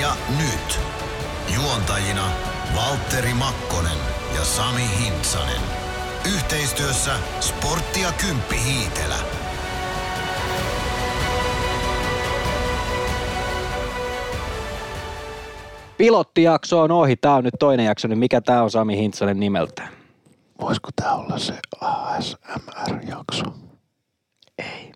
[0.00, 0.80] Sporttia nyt.
[1.54, 2.22] Juontajina
[2.76, 3.98] Valtteri Makkonen
[4.34, 5.60] ja Sami Hintsanen.
[6.34, 7.10] Yhteistyössä
[7.40, 9.16] Sporttia Kymppi Hiitelä.
[15.96, 17.16] Pilottijakso on ohi.
[17.16, 19.92] Tämä on nyt toinen jakso, niin mikä tämä on Sami Hintsanen nimeltään?
[20.60, 23.44] Voisiko tää olla se ASMR-jakso?
[24.58, 24.92] Ei.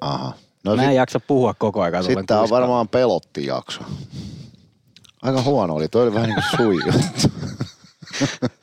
[0.00, 0.32] Aha.
[0.64, 2.04] No Mä en sit, jaksa puhua koko ajan.
[2.04, 3.80] tulen sit tää on varmaan pelottijakso.
[5.26, 6.92] Aika huono oli, toi oli vähän niin kuin sui.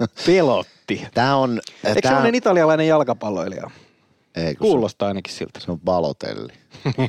[0.25, 1.07] Pilotti.
[1.13, 1.61] Tää on...
[1.83, 3.71] Eikö tää, sellainen italialainen jalkapalloilija?
[4.35, 5.59] ei, Kuulostaa ainakin siltä.
[5.59, 6.53] Se, se on balotelli.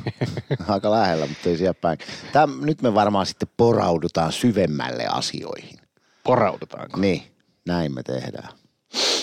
[0.67, 1.97] Aika lähellä, mutta ei siellä päin.
[2.33, 5.79] Tää, nyt me varmaan sitten poraudutaan syvemmälle asioihin.
[6.23, 6.99] Poraudutaanko?
[6.99, 7.23] Niin,
[7.65, 8.49] näin me tehdään.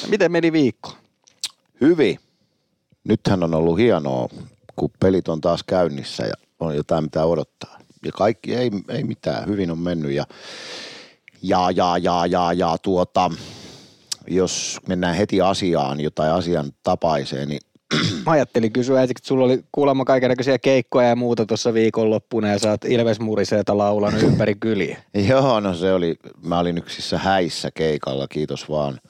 [0.08, 0.92] Miten meni viikko?
[1.80, 2.18] Hyvin.
[3.04, 4.28] Nythän on ollut hienoa,
[4.76, 7.81] kun pelit on taas käynnissä ja on jotain mitä odottaa.
[8.04, 10.24] Ja kaikki ei, ei mitään, hyvin on mennyt ja
[11.42, 13.30] ja, ja, ja, ja, ja tuota,
[14.28, 17.60] jos mennään heti asiaan, jotain asian tapaiseen, niin
[18.26, 22.58] Mä ajattelin kysyä ensiksi, että sulla oli kuulemma kaikenlaisia keikkoja ja muuta tuossa viikonloppuna ja
[22.58, 24.98] sä oot Ilves Muriseeta laulanut ympäri kyliä.
[25.28, 29.00] joo, no se oli, mä olin yksissä häissä keikalla, kiitos vaan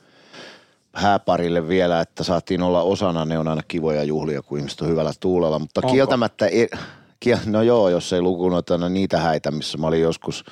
[0.95, 5.13] hääparille vielä, että saatiin olla osana, ne on aina kivoja juhlia, kun ihmiset on hyvällä
[5.21, 5.93] tuulella, mutta Onko?
[5.95, 6.69] kieltämättä, ei,
[7.23, 10.45] kiel, no joo, jos ei lukunut niitä häitä, missä mä olin joskus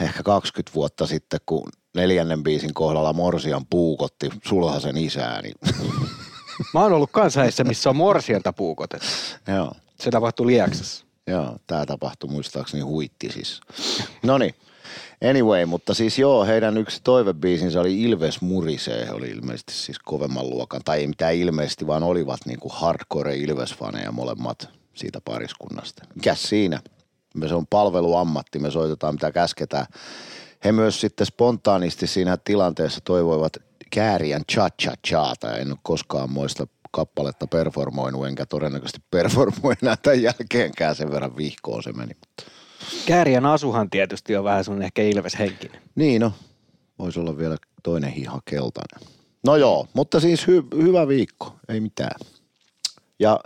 [0.00, 5.54] ehkä 20 vuotta sitten, kun neljännen biisin kohdalla Morsian puukotti sulhasen isää, niin
[6.74, 9.06] Mä oon ollut kansaissa, missä on morsianta puukotettu.
[9.48, 9.72] joo.
[10.00, 11.06] Se tapahtui Lieksassa.
[11.26, 13.60] Joo, tämä tapahtui muistaakseni huitti siis.
[14.22, 14.54] No niin,
[15.30, 19.06] anyway, mutta siis joo, heidän yksi toivebiisinsä oli Ilves Murisee.
[19.06, 23.36] He oli ilmeisesti siis kovemman luokan, tai ei mitään ilmeisesti, vaan olivat niin kuin hardcore
[23.36, 26.04] Ilves-faneja molemmat siitä pariskunnasta.
[26.14, 26.80] Mikäs siinä?
[27.34, 29.86] Me se on palveluammatti, me soitetaan mitä käsketään.
[30.64, 33.52] He myös sitten spontaanisti siinä tilanteessa toivoivat
[33.90, 35.56] Kääriän cha cha chaata.
[35.56, 41.82] En ole koskaan muista kappaletta performoinut, enkä todennäköisesti performoi enää tämän jälkeenkään sen verran vihkoon
[41.82, 42.12] se meni.
[43.06, 45.82] Kääriän asuhan tietysti on vähän semmoinen ehkä Ilves-henkinen.
[45.94, 46.32] Niin no,
[46.98, 49.08] voisi olla vielä toinen hiha keltainen.
[49.44, 52.20] No joo, mutta siis hy- hyvä viikko, ei mitään.
[53.18, 53.40] Ja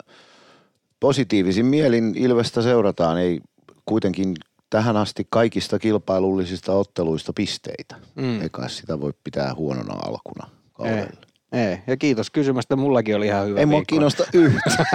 [1.01, 3.41] positiivisin mielin Ilvestä seurataan, ei
[3.85, 4.35] kuitenkin
[4.71, 7.97] tähän asti kaikista kilpailullisista otteluista pisteitä.
[8.15, 8.43] Mm.
[8.43, 11.01] Eikä sitä voi pitää huonona alkuna kaudelle.
[11.01, 11.31] Ei.
[11.53, 11.79] Ei.
[11.87, 14.87] Ja kiitos kysymästä, mullakin oli ihan hyvä Ei mua kiinnosta yhtään.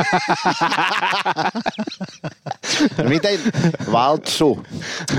[3.04, 3.40] no miten,
[3.92, 4.64] Valtsu,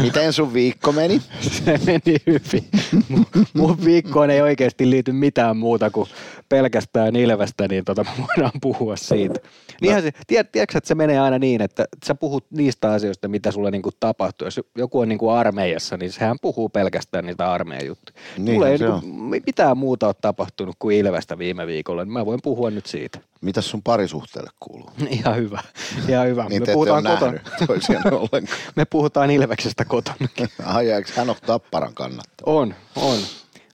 [0.00, 1.22] miten sun viikko meni?
[1.64, 2.68] Se meni hyvin.
[3.08, 6.08] Mun, mun viikkoon ei oikeasti liity mitään muuta kuin
[6.48, 9.40] pelkästään Ilvestä, niin tota, me voidaan puhua siitä.
[9.80, 13.50] Niinhän se, tiedät, tiedätkö, että se menee aina niin, että sä puhut niistä asioista, mitä
[13.50, 14.46] sulle niinku tapahtuu.
[14.46, 18.20] Jos joku on niinku armeijassa, niin sehän puhuu pelkästään niitä armeijan juttuja.
[18.38, 22.26] Niinhän Mulle ei se niinku mitään muuta ole tapahtunut kuin Ilvestä viime viikolla, niin mä
[22.26, 23.18] voin puhua nyt siitä.
[23.40, 24.90] Mitäs sun parisuhteelle kuuluu?
[25.10, 25.60] Ihan hyvä.
[26.08, 26.46] Ihan hyvä.
[26.48, 27.40] Niin me puhutaan kotona.
[28.76, 30.48] Me puhutaan Ilveksestä kotonakin.
[30.64, 32.44] Ai, eikö hän ole tapparan kannattaja?
[32.46, 33.18] On, on.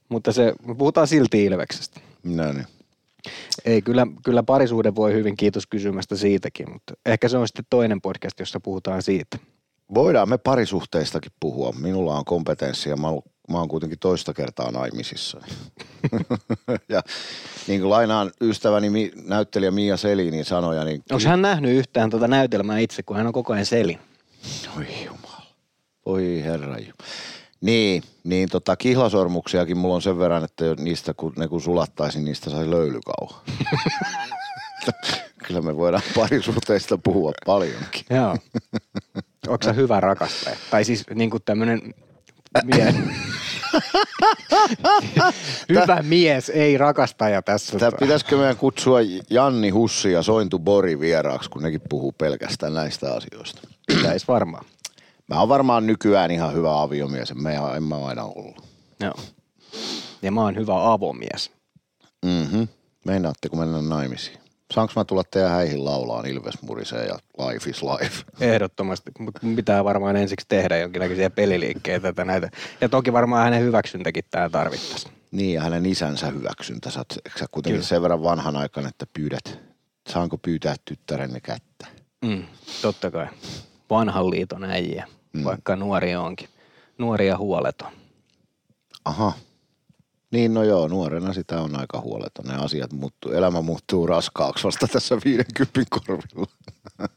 [0.09, 1.99] Mutta se, me puhutaan silti Ilveksestä.
[2.23, 2.67] No niin.
[3.65, 8.01] Ei, kyllä, kyllä parisuuden voi hyvin, kiitos kysymästä siitäkin, mutta ehkä se on sitten toinen
[8.01, 9.37] podcast, jossa puhutaan siitä.
[9.93, 11.73] Voidaan me parisuhteistakin puhua.
[11.79, 12.95] Minulla on kompetenssia.
[12.95, 13.07] Mä,
[13.49, 15.41] mä oon kuitenkin toista kertaa naimisissa.
[16.89, 17.01] ja
[17.67, 21.03] niin kuin lainaan ystäväni näyttelijä Mia Selinin sanoja, niin...
[21.11, 23.99] Onko hän nähnyt yhtään tuota näytelmää itse, kun hän on koko ajan selin?
[24.77, 25.43] Oi jumala.
[26.05, 26.93] Oi herra ju-
[27.63, 32.49] Niin, niin tota, kihlasormuksiakin mulla on sen verran, että niistä kun, ne kun sulattaisin, niistä
[32.49, 33.43] sai löylykauha.
[35.47, 38.05] Kyllä me voidaan parisuhteista puhua paljonkin.
[38.09, 38.37] Joo.
[39.47, 40.55] Onko sä hyvä rakastaja?
[40.71, 41.93] Tai siis niin kuin tämmöinen
[42.63, 42.95] mies.
[45.69, 47.79] hyvä mies, ei rakastaja tässä.
[47.79, 53.13] Tää pitäisikö meidän kutsua Janni Hussi ja Sointu Bori vieraaksi, kun nekin puhuu pelkästään näistä
[53.13, 53.61] asioista.
[53.87, 54.65] Pitäisi varmaan.
[55.29, 58.63] Mä oon varmaan nykyään ihan hyvä aviomies, en mä, en mä aina ollut.
[58.99, 59.13] Joo.
[60.21, 61.51] Ja mä oon hyvä avomies.
[62.25, 62.63] Mhm.
[63.05, 64.37] Meinaatteko mennä naimisiin?
[64.73, 67.15] Saanko mä tulla teidän häihin laulaan Ilves Muriseen ja
[67.47, 68.23] Life is Life?
[68.39, 72.49] Ehdottomasti, mutta pitää varmaan ensiksi tehdä jonkinlaisia peliliikkeitä tätä näitä.
[72.81, 75.13] Ja toki varmaan hänen hyväksyntäkin tää tarvittaisiin.
[75.31, 76.89] Niin, ja hänen isänsä hyväksyntä.
[76.91, 77.87] Sä, oot- sä kuitenkin Kyllä.
[77.87, 79.59] sen verran vanhan aikana, että pyydät,
[80.09, 81.87] saanko pyytää tyttärenne kättä?
[82.25, 82.43] Mm,
[82.81, 83.27] totta kai.
[83.89, 85.43] Vanhan liiton äijä, mm.
[85.43, 86.49] vaikka nuori onkin.
[86.97, 87.91] Nuori ja huoleton.
[89.05, 89.33] Aha.
[90.31, 92.45] Niin, no joo, nuorena sitä on aika huoleton.
[92.45, 96.47] Ne asiat muuttuu, elämä muuttuu raskaaksi vasta tässä 50 korvilla.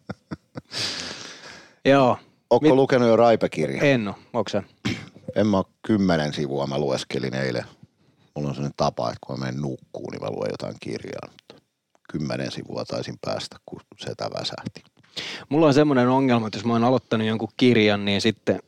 [1.85, 2.19] Joo,
[2.51, 3.85] Ootko Mit- lukenut jo Raipe-kirjan?
[3.87, 4.62] En oo, onko sä?
[5.37, 7.65] En mä kymmenen sivua, mä lueskelin eilen.
[8.35, 11.29] Mulla on sellainen tapa, että kun mä menen nukkuun, niin mä luen jotain kirjaa.
[11.31, 11.55] Mutta
[12.12, 14.83] kymmenen sivua taisin päästä, kun setä väsähti.
[15.49, 18.61] Mulla on semmoinen ongelma, että jos mä oon aloittanut jonkun kirjan, niin sitten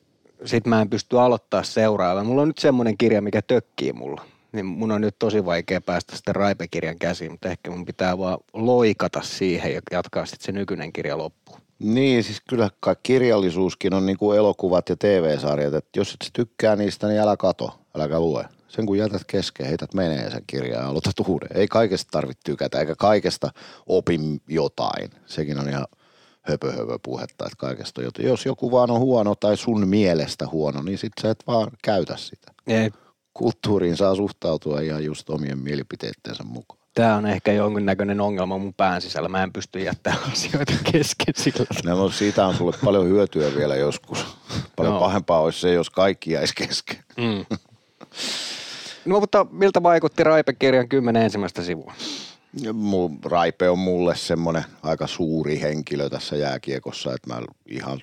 [0.45, 2.25] sit mä en pysty aloittaa seuraavaa.
[2.25, 4.25] Mulla on nyt semmoinen kirja, mikä tökkii mulla.
[4.53, 8.39] Niin mun on nyt tosi vaikea päästä sitten Raipe-kirjan käsiin, mutta ehkä mun pitää vaan
[8.53, 11.61] loikata siihen ja jatkaa sitten se nykyinen kirja loppuun.
[11.79, 16.77] Niin, siis kyllä kai kirjallisuuskin on niin kuin elokuvat ja TV-sarjat, että jos et tykkää
[16.77, 18.45] niistä, niin älä kato, äläkä lue.
[18.69, 21.49] Sen kun jätät kesken, heität menee sen kirjan ja aloitat uuden.
[21.55, 23.51] Ei kaikesta tarvitse tykätä, eikä kaikesta
[23.87, 25.11] opi jotain.
[25.27, 25.87] Sekin on ihan
[26.49, 28.29] höpö, höpö puhetta, että kaikesta jotain.
[28.29, 32.17] Jos joku vaan on huono tai sun mielestä huono, niin sit sä et vaan käytä
[32.17, 32.53] sitä.
[32.67, 32.91] Ei,
[33.35, 36.79] Kulttuuriin saa suhtautua ihan just omien mielipiteittensä mukaan.
[36.95, 39.29] Tämä on ehkä jonkinnäköinen ongelma mun pään sisällä.
[39.29, 41.67] Mä en pysty jättämään asioita kesken sillä.
[41.85, 44.27] No, siitä on sulle paljon hyötyä vielä joskus.
[44.77, 45.01] Paljon Joo.
[45.01, 47.05] pahempaa olisi se, jos kaikki jäisi kesken.
[47.17, 47.57] Mm.
[49.05, 51.95] No mutta miltä vaikutti Raipe-kirjan kymmenen ensimmäistä sivua?
[53.25, 58.01] Raipe on mulle semmoinen aika suuri henkilö tässä jääkiekossa, että mä ihan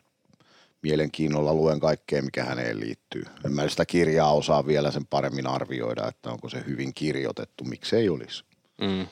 [0.81, 3.23] mielenkiinnolla luen kaikkea, mikä häneen liittyy.
[3.45, 8.09] En mä sitä kirjaa osaa vielä sen paremmin arvioida, että onko se hyvin kirjoitettu, miksei
[8.09, 8.43] olisi.
[8.81, 9.07] Mm.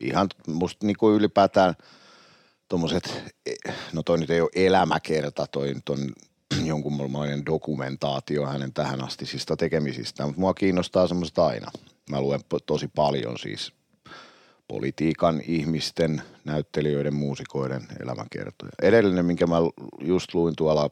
[0.00, 1.74] Ihan musta niin kuin ylipäätään
[2.68, 3.34] tuommoiset,
[3.92, 5.98] no toi nyt ei ole elämäkerta, toi nyt on
[6.64, 11.70] jonkunlainen dokumentaatio hänen tähän astisista tekemisistään, mutta mua kiinnostaa semmoiset aina.
[12.10, 13.72] Mä luen tosi paljon siis
[14.68, 18.72] politiikan, ihmisten, näyttelijöiden, muusikoiden elämäkertoja.
[18.82, 19.56] Edellinen, minkä mä
[20.00, 20.90] just luin tuolla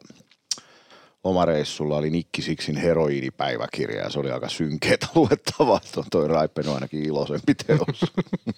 [1.24, 5.80] lomareissulla, oli Nikki Sixin heroiinipäiväkirja ja se oli aika synkeätä luettavaa.
[5.94, 8.00] Tuo- Toi Raipen on ainakin iloisempi teos.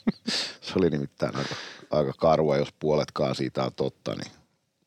[0.61, 1.55] se oli nimittäin aika,
[1.91, 4.33] aika karua, jos puoletkaan siitä on totta, niin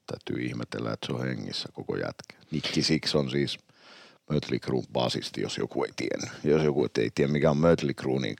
[0.07, 2.35] täytyy ihmetellä, että se on hengissä koko jätkä.
[2.51, 3.57] Nikki Six on siis
[4.31, 6.29] Mötley Crue basisti, jos joku ei tiennyt.
[6.43, 8.35] Jos joku ei tiedä, mikä on Mötley Crue, niin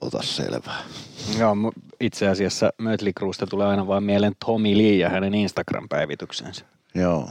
[0.00, 0.82] ota selvää.
[1.38, 1.56] Joo,
[2.00, 6.64] itse asiassa Mötley Cruesta tulee aina vaan mieleen Tommy Lee ja hänen Instagram-päivityksensä.
[6.94, 7.30] Joo,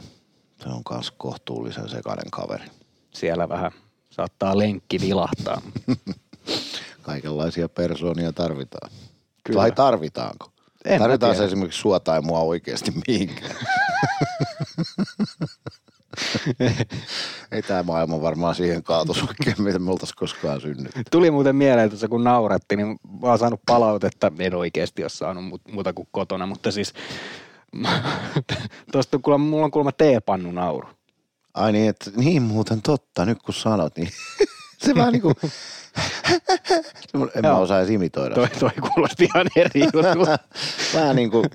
[0.64, 2.66] se on myös kohtuullisen sekainen kaveri.
[3.12, 3.72] Siellä vähän
[4.10, 5.62] saattaa lenkki vilahtaa.
[7.02, 8.92] Kaikenlaisia persoonia tarvitaan.
[9.44, 9.62] Kyllä.
[9.62, 10.52] Vai tarvitaanko?
[10.86, 13.56] En Tarvitaan se esimerkiksi sua tai mua oikeasti mihinkään.
[17.52, 21.02] Ei tämä maailma varmaan siihen kaatuisi oikein, mitä me oltaisiin koskaan synnytty.
[21.12, 22.88] Tuli muuten mieleen tuossa, kun nauratti, niin
[23.22, 26.94] mä oon saanut palautetta, en oikeasti ole saanut mu- muuta kuin kotona, mutta siis
[28.92, 30.88] tuosta kuulemma, mulla on kuulemma teepannu nauru.
[31.54, 34.10] Ai niin, että niin muuten totta, nyt kun sanot, niin
[34.86, 35.36] se vähän niin kuin,
[37.36, 38.36] en mä osaa edes imitoida.
[38.36, 40.00] Toi, toi kuulosti ihan eri juttu.
[40.94, 41.46] Vähän niin kuin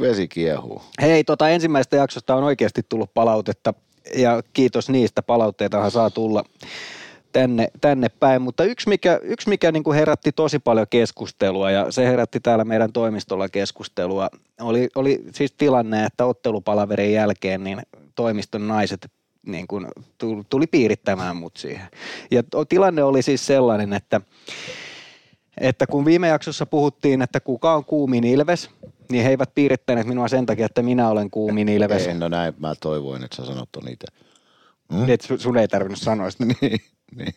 [0.00, 0.82] vesi kiehuu.
[1.00, 3.74] Hei, tota ensimmäisestä jaksosta on oikeasti tullut palautetta
[4.16, 5.22] ja kiitos niistä.
[5.22, 6.44] Palautteitahan saa tulla
[7.32, 11.90] tänne, tänne päin, mutta yksi mikä, yksi mikä niin kuin herätti tosi paljon keskustelua ja
[11.90, 14.28] se herätti täällä meidän toimistolla keskustelua,
[14.60, 17.82] oli, oli siis tilanne, että ottelupalaverin jälkeen niin
[18.14, 19.10] toimiston naiset
[19.46, 19.86] niin kuin
[20.50, 21.86] tuli, piirittämään mut siihen.
[22.30, 24.20] Ja tilanne oli siis sellainen, että
[25.60, 28.70] että kun viime jaksossa puhuttiin, että kuka on kuumin ilves,
[29.10, 32.06] niin he eivät piirittäneet minua sen takia, että minä olen kuumin ilves.
[32.06, 34.06] Ei, no näin, mä toivoin, että sä sanot ton itse.
[34.92, 35.08] Mm?
[35.08, 36.44] Et su- sun ei tarvinnut sanoa sitä.
[36.60, 36.80] Niin,
[37.16, 37.34] niin.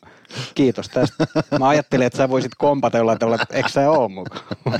[0.55, 1.27] Kiitos tästä.
[1.59, 4.45] Mä ajattelin, että sä voisit kompata jollain tavalla, että eikö sä ole mukaan.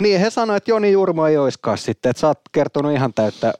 [0.00, 3.54] niin he sanoivat, että Joni Jurmo ei oiskaan sitten, että sä oot kertonut ihan täyttä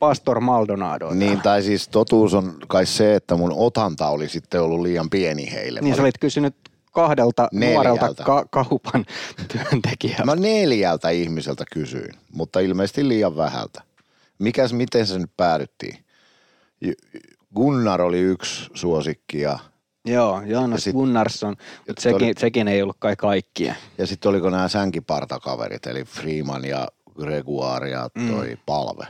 [0.00, 1.14] Pastor Maldonadoa.
[1.14, 5.52] Niin, tai siis totuus on kai se, että mun otanta oli sitten ollut liian pieni
[5.52, 5.80] heille.
[5.80, 6.54] niin sä olit kysynyt
[6.94, 7.88] kahdelta Neljältä.
[7.88, 9.04] nuorelta ka- kaupan
[9.52, 10.24] työntekijältä.
[10.24, 13.82] Mä neljältä ihmiseltä kysyin, mutta ilmeisesti liian vähältä.
[14.38, 15.98] Mikäs, miten se nyt päädyttiin?
[17.56, 19.58] Gunnar oli yksi suosikki ja,
[20.04, 21.56] Joo, Jonas sit- Gunnarsson,
[21.88, 23.76] mutta sekin, sekin ei ollut kai kaikkien.
[23.98, 26.88] ja sitten oliko nämä sänkipartakaverit, eli Freeman ja
[27.20, 28.58] Gregoire ja toi mm.
[28.66, 29.06] Palve.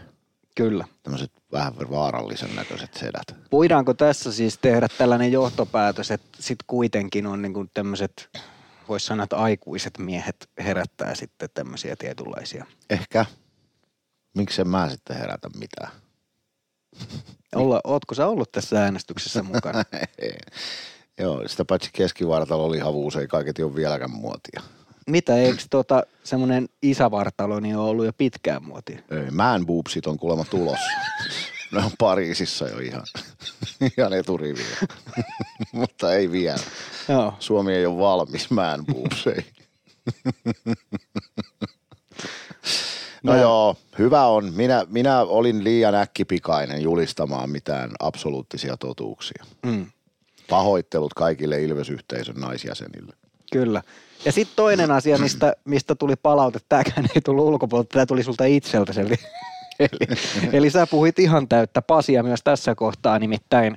[0.56, 0.84] Kyllä.
[1.02, 3.37] Tämmöiset vähän vaarallisen näköiset sedät.
[3.52, 8.30] Voidaanko tässä siis tehdä tällainen johtopäätös, että sitten kuitenkin on niinku tämmöiset,
[8.88, 12.66] voisi sanoa, että aikuiset miehet herättää sitten tämmöisiä tietynlaisia.
[12.90, 13.26] Ehkä.
[14.37, 15.90] Miksi mä sitten herätä mitään?
[17.54, 19.84] Olla, ootko sä ollut tässä äänestyksessä mukana?
[21.20, 24.62] Joo, sitä paitsi keskivartalo oli havuus, ei kaiketi ole vieläkään muotia.
[25.06, 28.99] Mitä, eikö tota semmoinen isävartalo niin ole ollut jo pitkään muotia?
[29.11, 30.90] Ei, man boobsit on kuulemma tulossa.
[31.73, 33.02] ne on Pariisissa jo ihan,
[33.99, 34.76] ihan eturiviä.
[35.73, 36.62] Mutta ei vielä.
[37.08, 37.34] Joo.
[37.38, 39.44] Suomi ei ole valmis man boobs, ei.
[43.23, 43.40] no No.
[43.40, 44.52] joo, Hyvä on.
[44.54, 49.44] Minä, minä olin liian äkkipikainen julistamaan mitään absoluuttisia totuuksia.
[49.66, 49.87] Mm.
[50.50, 53.16] Pahoittelut kaikille Ilves-yhteisön naisjäsenille.
[53.54, 53.82] Kyllä.
[54.25, 58.44] Ja sitten toinen asia, mistä, mistä tuli palaute, tämäkään ei tullut ulkopuolelta, tämä tuli sulta
[58.44, 59.00] itseltäsi.
[59.00, 59.14] Eli,
[59.78, 60.18] eli,
[60.52, 63.76] eli sä puhuit ihan täyttä pasia myös tässä kohtaa, nimittäin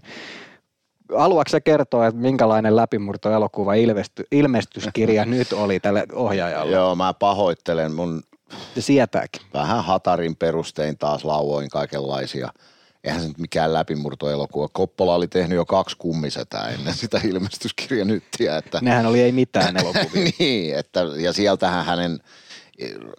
[1.18, 6.76] haluatko sä kertoa, että minkälainen läpimurtoelokuva ilmesty, ilmestyskirja nyt oli tälle ohjaajalle?
[6.76, 7.92] Joo, mä pahoittelen.
[7.92, 8.24] Mun
[8.80, 9.42] sietääkin.
[9.54, 12.50] vähän hatarin perustein taas lauoin kaikenlaisia.
[13.08, 14.68] Eihän se nyt mikään läpimurtoelokuva.
[14.68, 18.58] Koppola oli tehnyt jo kaksi kummisetää ennen sitä ilmestyskirja nyttiä.
[18.58, 20.32] Että, Nehän oli ei mitään elokuvia.
[20.40, 22.20] niin, että, ja sieltähän hänen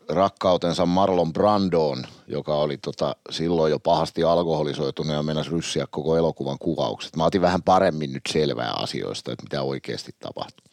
[0.09, 6.59] rakkautensa Marlon Brandoon, joka oli tota, silloin jo pahasti alkoholisoitunut ja mennäisi ryssiä koko elokuvan
[6.59, 7.17] kuvaukset.
[7.17, 10.67] Mä otin vähän paremmin nyt selvää asioista, että mitä oikeasti tapahtui.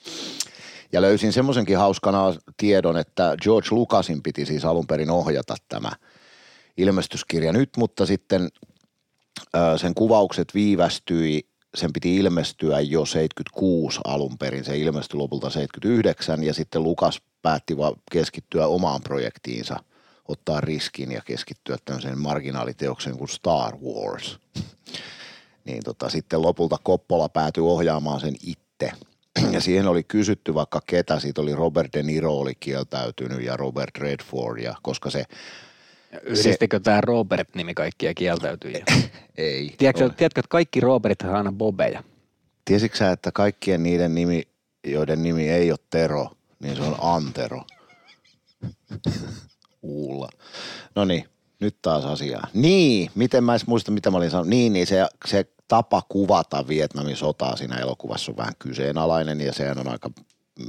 [0.92, 5.92] Ja löysin semmoisenkin hauskana tiedon, että George Lucasin piti siis alun perin ohjata tämä
[6.78, 8.50] ilmestyskirja nyt, mutta sitten
[9.78, 16.54] sen kuvaukset viivästyi, sen piti ilmestyä jo 76 alun perin, se ilmestyi lopulta 79 ja
[16.54, 19.80] sitten Lukas päätti vaan keskittyä omaan projektiinsa,
[20.28, 24.40] ottaa riskin ja keskittyä tämmöiseen marginaaliteokseen kuin Star Wars.
[25.66, 28.92] niin tota, sitten lopulta Koppola päätyi ohjaamaan sen itse.
[29.52, 33.98] Ja siihen oli kysytty vaikka ketä, siitä oli Robert De Niro oli kieltäytynyt ja Robert
[33.98, 35.24] Redford, ja koska se
[36.24, 38.86] Yhdistikö tämä Robert-nimi kaikkia kieltäytyjiä?
[39.38, 39.76] ei.
[39.78, 42.04] Tiedätkö, tiedätkö, että kaikki Robertit on aina bobeja?
[42.66, 44.44] Tiesitkö sä, että kaikkien niiden nimi,
[44.88, 47.64] joiden nimi ei ole Tero, niin se on Antero.
[49.82, 50.30] Uulla.
[50.96, 51.26] No niin,
[51.60, 52.48] nyt taas asiaa.
[52.54, 54.50] Niin, miten mä edes muista, mitä mä olin sanonut.
[54.50, 59.80] Niin, niin se, se tapa kuvata Vietnamin sotaa siinä elokuvassa on vähän kyseenalainen ja sehän
[59.80, 60.10] on aika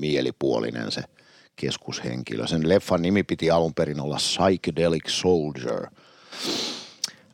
[0.00, 1.02] mielipuolinen se
[1.56, 2.46] keskushenkilö.
[2.46, 5.86] Sen leffan nimi piti alun perin olla Psychedelic Soldier.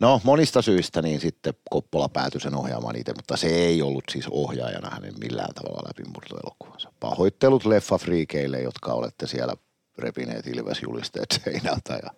[0.00, 4.26] No monista syistä niin sitten Koppola päätyi sen ohjaamaan itse, mutta se ei ollut siis
[4.31, 6.93] ohjaajana hänen millään tavalla läpimurtoelokuvansa.
[7.00, 9.55] Pahoittelut leffafriikeille, jotka olette siellä
[9.99, 12.11] repineet Ilves-julisteet seinältä ja,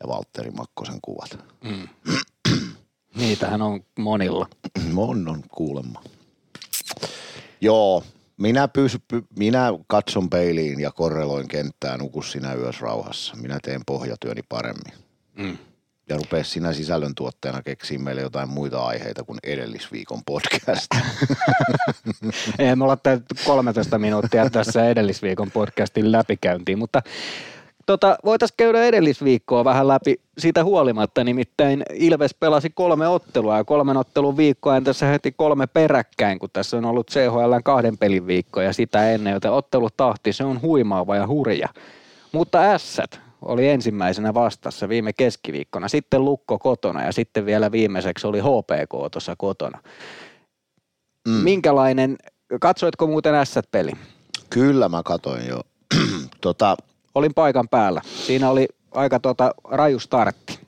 [0.00, 1.38] ja Valtteri Makkosen kuvat.
[3.14, 4.48] Niitähän on monilla.
[4.96, 6.02] On, on kuulemma.
[7.60, 8.02] Joo,
[8.36, 13.36] minä, pysy, py, minä katson peiliin ja korreloin kenttää, nuku sinä yössä rauhassa.
[13.36, 14.92] Minä teen pohjatyöni paremmin.
[15.38, 15.58] Mm.
[16.08, 20.86] Ja rupea sinä sisällöntuottajana keksiä meille jotain muita aiheita kuin edellisviikon podcast.
[22.58, 27.02] Ei me olla tää 13 minuuttia tässä edellisviikon podcastin läpikäyntiin, mutta
[27.86, 31.24] tota, voitaisiin käydä edellisviikkoa vähän läpi siitä huolimatta.
[31.24, 36.50] Nimittäin Ilves pelasi kolme ottelua ja kolmen ottelun viikkoa en tässä heti kolme peräkkäin, kun
[36.52, 41.16] tässä on ollut CHL kahden pelin viikko ja sitä ennen, joten ottelutahti se on huimaava
[41.16, 41.68] ja hurja.
[42.32, 48.40] Mutta ässät oli ensimmäisenä vastassa viime keskiviikkona, sitten Lukko kotona ja sitten vielä viimeiseksi oli
[48.40, 49.78] HPK tuossa kotona.
[51.28, 51.32] Mm.
[51.32, 52.16] Minkälainen,
[52.60, 53.92] katsoitko muuten ässät-peli?
[54.50, 55.60] Kyllä mä katoin jo.
[56.40, 56.76] tota,
[57.16, 58.02] Olin paikan päällä.
[58.26, 60.58] Siinä oli aika tota, raju startti.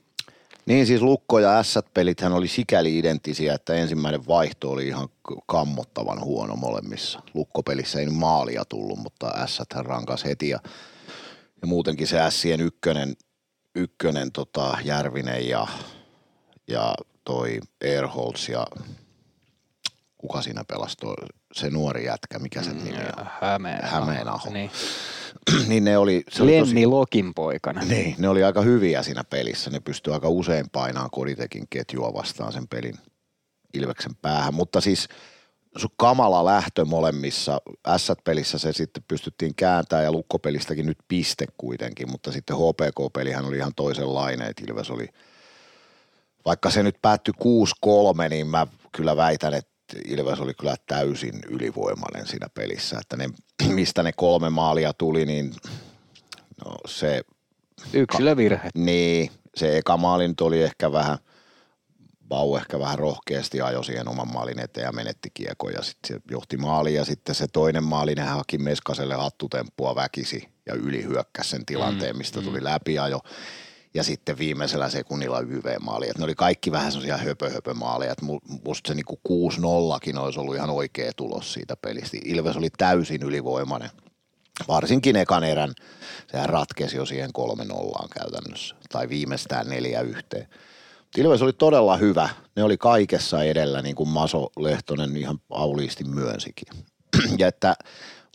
[0.65, 5.09] niin siis Lukko ja S-pelithän oli sikäli identtisiä, että ensimmäinen vaihto oli ihan
[5.45, 7.21] kammottavan huono molemmissa.
[7.33, 10.59] Lukkopelissä ei maalia tullut, mutta s rankas heti ja,
[11.61, 13.13] ja muutenkin se Sien ykkönen,
[13.75, 15.67] ykkönen tota, Järvinen ja,
[16.67, 18.67] ja toi Airholz ja
[20.17, 21.15] kuka siinä pelasi toi,
[21.53, 23.25] se nuori jätkä, mikä sen nimi on?
[23.41, 23.85] Hämeen.
[23.85, 24.49] Hämeenaho.
[24.49, 24.71] Niin.
[25.67, 27.83] niin ne oli, se oli tosi, Lenni Lokin poikana.
[27.83, 29.69] niin, ne oli aika hyviä siinä pelissä.
[29.69, 32.95] Ne pystyi aika usein painaa Koditekin ketjua vastaan sen pelin
[33.73, 34.53] Ilveksen päähän.
[34.53, 35.07] Mutta siis
[35.77, 37.61] sun kamala lähtö molemmissa.
[37.97, 43.75] S-pelissä se sitten pystyttiin kääntämään ja lukkopelistäkin nyt piste kuitenkin, mutta sitten HPK-pelihän oli ihan
[43.75, 45.07] toisenlainen, että Ilves oli,
[46.45, 47.33] vaikka se nyt päättyi
[48.25, 49.71] 6-3, niin mä kyllä väitän, että
[50.05, 53.29] Ilves oli kyllä täysin ylivoimainen siinä pelissä, että ne,
[53.73, 55.53] mistä ne kolme maalia tuli, niin
[56.65, 57.21] no se
[57.93, 58.69] Yksilövirhe.
[58.75, 61.17] niin, se eka maali nyt oli ehkä vähän,
[62.27, 66.21] Bau ehkä vähän rohkeasti ajoi siihen oman maalin eteen ja menetti kiekon ja sitten se
[66.31, 71.65] johti maaliin ja sitten se toinen maali, ne haki Meskaselle hattutemppua väkisi ja ylihyökkäsi sen
[71.65, 73.21] tilanteen, mistä tuli läpiajo.
[73.23, 73.31] Ja
[74.01, 76.09] sitten viimeisellä sekunnilla YV-maali.
[76.09, 78.11] Et ne oli kaikki vähän semmoisia höpö, höpö maaleja.
[78.11, 82.17] Et mu- musta se niinku 6-0kin olisi ollut ihan oikea tulos siitä pelistä.
[82.25, 83.89] Ilves oli täysin ylivoimainen.
[84.67, 85.73] Varsinkin ekan erän,
[86.31, 90.47] sehän ratkesi jo siihen 3-0 käytännössä, tai viimeistään neljä yhteen.
[91.17, 92.29] Ilves oli todella hyvä.
[92.55, 96.67] Ne oli kaikessa edellä, niin kuin Maso Lehtonen ihan auliisti myönsikin.
[97.39, 97.75] ja että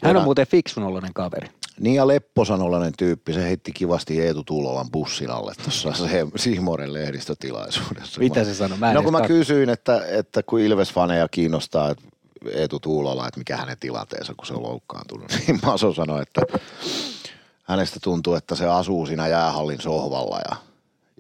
[0.05, 1.49] Hän on muuten fiksun oloinen kaveri.
[1.81, 5.93] Niin ja Lepposanolainen tyyppi, se heitti kivasti Eetu Tuulolan bussin alle tuossa
[6.37, 8.21] Sihmoren lehdistötilaisuudessa.
[8.21, 8.79] Mitä se sanoi?
[8.79, 12.05] Mä no kun mä kysyin, että, että kun Ilves-faneja kiinnostaa että
[12.53, 16.43] Eetu Tuulola, että mikä hänen tilanteensa, kun se on loukkaantunut, niin Maso sanoi, että
[17.63, 20.57] hänestä tuntuu, että se asuu siinä jäähallin sohvalla ja,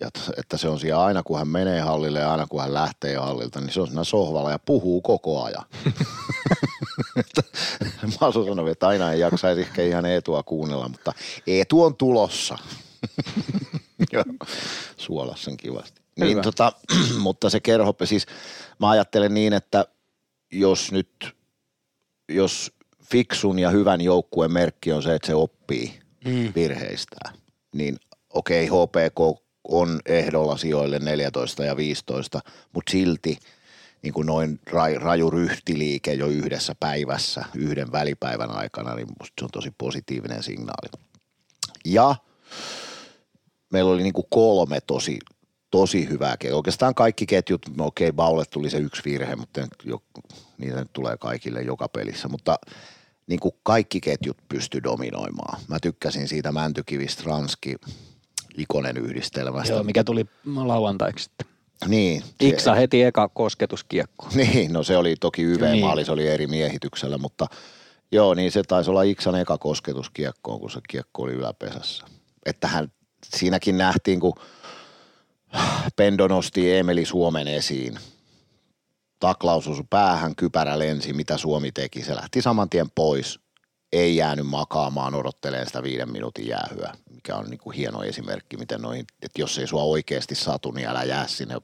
[0.00, 3.16] ja että se on siellä aina kun hän menee hallille ja aina kun hän lähtee
[3.16, 5.64] hallilta, niin se on siinä sohvalla ja puhuu koko ajan.
[7.16, 7.42] Että
[8.20, 11.12] Maso sanoi, että aina ei jaksaisi ehkä ihan Eetua kuunnella, mutta
[11.46, 12.58] Eetu on tulossa.
[14.96, 16.02] Suola sen kivasti.
[16.20, 16.72] Niin, tota,
[17.18, 18.26] mutta se kerho, siis
[18.78, 19.86] mä ajattelen niin, että
[20.52, 21.36] jos nyt,
[22.28, 22.72] jos
[23.10, 26.52] fiksun ja hyvän joukkueen merkki on se, että se oppii mm.
[26.54, 27.34] virheistään,
[27.74, 27.96] niin
[28.30, 32.40] okei, HPK on ehdolla sijoille 14 ja 15,
[32.72, 33.38] mutta silti
[34.02, 39.44] niin kuin noin ra- raju ryhtiliike jo yhdessä päivässä, yhden välipäivän aikana, niin musta se
[39.44, 41.02] on tosi positiivinen signaali.
[41.84, 42.14] Ja
[43.72, 45.18] meillä oli niin kuin kolme tosi,
[45.70, 46.56] tosi hyvää ketjua.
[46.56, 50.02] Oikeastaan kaikki ketjut, no okei, Baulle tuli se yksi virhe, mutta nyt jo,
[50.58, 52.58] niitä nyt tulee kaikille joka pelissä, mutta
[53.26, 55.60] niin kuin kaikki ketjut pysty dominoimaan.
[55.68, 57.76] Mä tykkäsin siitä Mäntykivi, Stranski,
[58.58, 59.72] Ikonen yhdistelmästä.
[59.72, 60.26] Joo, mikä tuli
[60.64, 61.46] lauantaiksi sitten.
[61.88, 62.22] Niin.
[62.22, 64.28] se- Iksa heti eka kosketuskiekko.
[64.34, 66.06] Niin, no se oli toki YV-maali, Niin.
[66.06, 67.46] se oli eri miehityksellä, mutta
[68.12, 72.04] joo, niin se taisi olla Iksan eka kosketus kiekkoon, kun se kiekko oli yläpesässä.
[72.46, 72.92] Että hän,
[73.36, 74.32] siinäkin nähtiin, kun
[75.96, 77.98] Pendo nosti Emeli Suomen esiin.
[79.20, 82.02] Taklaus osui päähän, kypärä lensi, mitä Suomi teki.
[82.02, 83.40] Se lähti saman tien pois.
[83.94, 88.80] Ei jäänyt makaamaan odottelemaan sitä viiden minuutin jäähyä, mikä on niin kuin hieno esimerkki, miten
[88.80, 91.54] noin, että jos ei sua oikeasti satu, niin älä jää sinne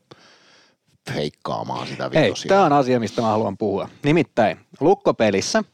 [1.14, 2.48] feikkaamaan sitä Ei, vitosia.
[2.48, 3.88] tämä on asia, mistä mä haluan puhua.
[4.02, 5.64] Nimittäin lukkopelissä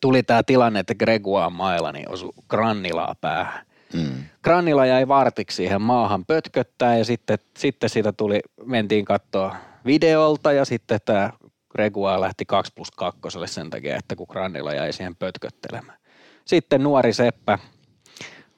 [0.00, 3.66] tuli tämä tilanne, että Gregua Mailani niin osui Grannilaa päähän.
[3.92, 4.24] Mm.
[4.44, 10.64] Grannila jäi vartiksi siihen maahan pötköttää ja sitten, sitten siitä tuli, mentiin katsoa videolta ja
[10.64, 11.30] sitten tämä
[11.72, 15.98] Gregua lähti 2 plus 2 sen takia, että kun Grannila jäi siihen pötköttelemään.
[16.44, 17.58] Sitten nuori Seppä,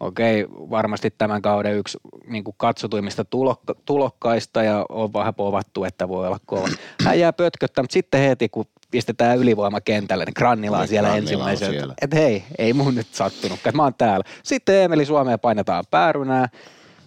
[0.00, 6.08] okei, varmasti tämän kauden yksi niin kuin katsotuimmista tulokka, tulokkaista ja on vähän povattu, että
[6.08, 6.68] voi olla kova.
[7.04, 11.94] Hän jää pötköttämään, mutta sitten heti kun pistetään ylivoimakentälle, niin Grannila on Niin, siellä ensimmäisenä.
[12.02, 14.24] Että hei, ei mun nyt sattunutkaan, että mä oon täällä.
[14.42, 16.48] Sitten Emeli Suomeen painetaan päärynää.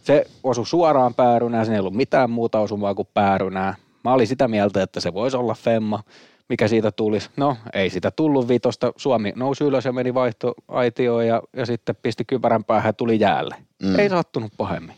[0.04, 3.76] Se osui suoraan päärynää, siinä ei ollut mitään muuta osumaa kuin päärynää.
[4.08, 6.04] Mä olin sitä mieltä, että se voisi olla femma,
[6.50, 7.30] mikä siitä tulisi.
[7.38, 8.94] No, ei sitä tullut vitosta.
[8.96, 13.56] Suomi nousi ylös ja meni vaihtoaitioon ja, ja sitten pisti kypärän päähän ja tuli jäälle.
[13.84, 14.00] Mm.
[14.00, 14.96] Ei sattunut pahemmin.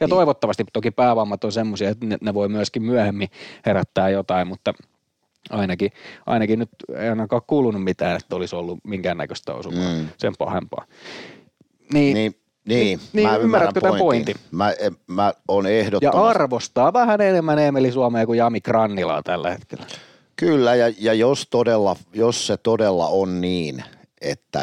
[0.00, 0.10] Ja Niin.
[0.10, 3.28] toivottavasti toki päävammat on semmoisia, että ne, ne voi myöskin myöhemmin
[3.66, 4.74] herättää jotain, mutta
[5.50, 5.90] ainakin,
[6.26, 10.08] ainakin nyt ei ainakaan kuulunut mitään, että olisi ollut minkäännäköistä osumaa mm.
[10.16, 10.84] sen pahempaa.
[11.92, 14.36] Niin, niin Niin, niin, niin, mä ymmärrätkö tämän pointin.
[14.50, 16.28] Mä, en- mä oon ja ehdottomasti.
[16.28, 19.86] arvostaa vähän enemmän Emeli Suomea kuin Jami Grannilaa tällä hetkellä.
[20.36, 23.84] Kyllä, ja, ja jos, todella, jos se todella on niin,
[24.20, 24.62] että,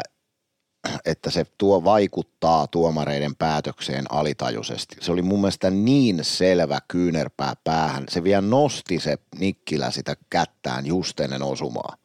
[1.04, 4.96] että se tuo vaikuttaa tuomareiden päätökseen alitajuisesti.
[5.00, 8.04] Se oli mun mielestä niin selvä kyynärpää päähän.
[8.08, 11.96] Se vielä nosti se Nikkilä sitä kättään just ennen osumaa.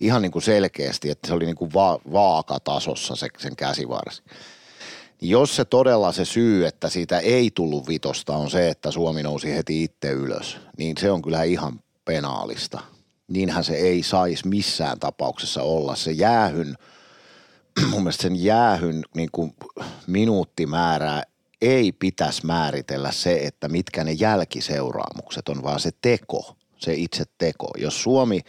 [0.00, 4.22] Ihan niin kuin selkeästi, että se oli niin kuin va- vaakatasossa se, sen käsivarsi.
[5.24, 9.54] Jos se todella se syy, että siitä ei tullut vitosta, on se, että Suomi nousi
[9.54, 12.80] heti itse ylös, niin se on kyllä ihan penaalista.
[13.28, 15.96] Niinhän se ei saisi missään tapauksessa olla.
[15.96, 16.74] Se jäähyn,
[17.90, 19.54] mun mielestä sen jäähyn niin kuin
[20.06, 21.22] minuuttimäärää
[21.60, 27.68] ei pitäisi määritellä se, että mitkä ne jälkiseuraamukset on, vaan se teko, se itse teko.
[27.78, 28.40] Jos Suomi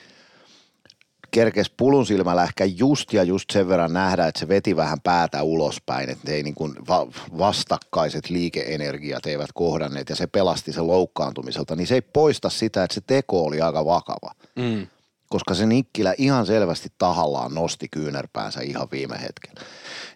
[1.34, 5.44] kerkes pulun silmällä ehkä just ja just sen verran nähdä, että se veti vähän päätä
[5.44, 11.76] ulospäin, että ei niin kuin va- vastakkaiset liikeenergiat eivät kohdanneet ja se pelasti sen loukkaantumiselta,
[11.76, 14.32] niin se ei poista sitä, että se teko oli aika vakava.
[14.56, 14.88] Mm.
[15.30, 19.62] Koska se Nikkilä ihan selvästi tahallaan nosti kyynärpäänsä ihan viime hetkellä.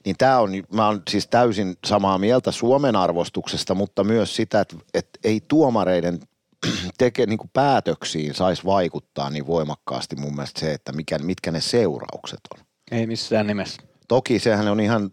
[0.06, 4.76] Niin tämä on, mä oon siis täysin samaa mieltä Suomen arvostuksesta, mutta myös sitä, että,
[4.94, 6.20] että ei tuomareiden
[6.98, 11.62] teke, niin kuin päätöksiin saisi vaikuttaa niin voimakkaasti mun mielestä se, että mikä, mitkä ne
[11.62, 12.66] seuraukset on.
[12.92, 13.82] Ei missään nimessä.
[14.08, 15.12] Toki sehän on ihan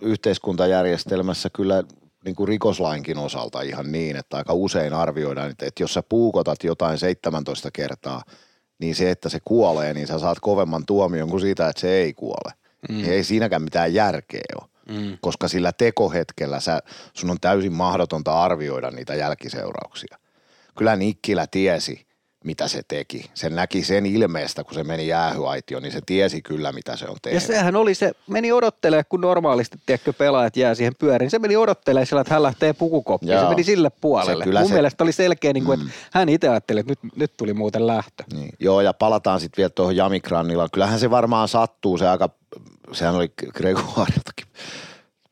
[0.00, 1.82] yhteiskuntajärjestelmässä kyllä
[2.24, 6.64] niin kuin rikoslainkin osalta ihan niin, että aika usein arvioidaan, että, että jos sä puukotat
[6.64, 8.22] jotain 17 kertaa,
[8.78, 12.14] niin se, että se kuolee, niin sä saat kovemman tuomion kuin siitä, että se ei
[12.14, 12.52] kuole.
[12.88, 12.94] Mm.
[12.94, 14.70] Niin ei siinäkään mitään järkeä ole.
[14.88, 15.18] Mm.
[15.20, 16.78] Koska sillä tekohetkellä sä,
[17.14, 20.18] sun on täysin mahdotonta arvioida niitä jälkiseurauksia.
[20.80, 22.06] Kyllä Nikkilä tiesi
[22.44, 23.30] mitä se teki.
[23.34, 27.16] Sen näki sen ilmeestä, kun se meni jäähyaitioon, niin se tiesi kyllä, mitä se on
[27.22, 27.42] tehnyt.
[27.42, 31.30] Ja sehän oli se, meni odottelemaan, kun normaalisti tiedätkö, pelaajat jää siihen pyöriin.
[31.30, 33.32] Se meni odottelemaan sillä, että hän lähtee pukukoppiin.
[33.32, 33.48] Se Joo.
[33.50, 34.44] meni sille puolelle.
[34.44, 37.16] Se kyllä Mun se- mielestä oli selkeä, niin kuin, että hän itse ajatteli, että nyt,
[37.16, 38.24] nyt tuli muuten lähtö.
[38.32, 38.50] Niin.
[38.60, 40.68] Joo, ja palataan sitten vielä tuohon Jamikrannilla.
[40.72, 42.28] Kyllähän se varmaan sattuu, se aika,
[42.92, 44.46] sehän oli Gregoiriltakin,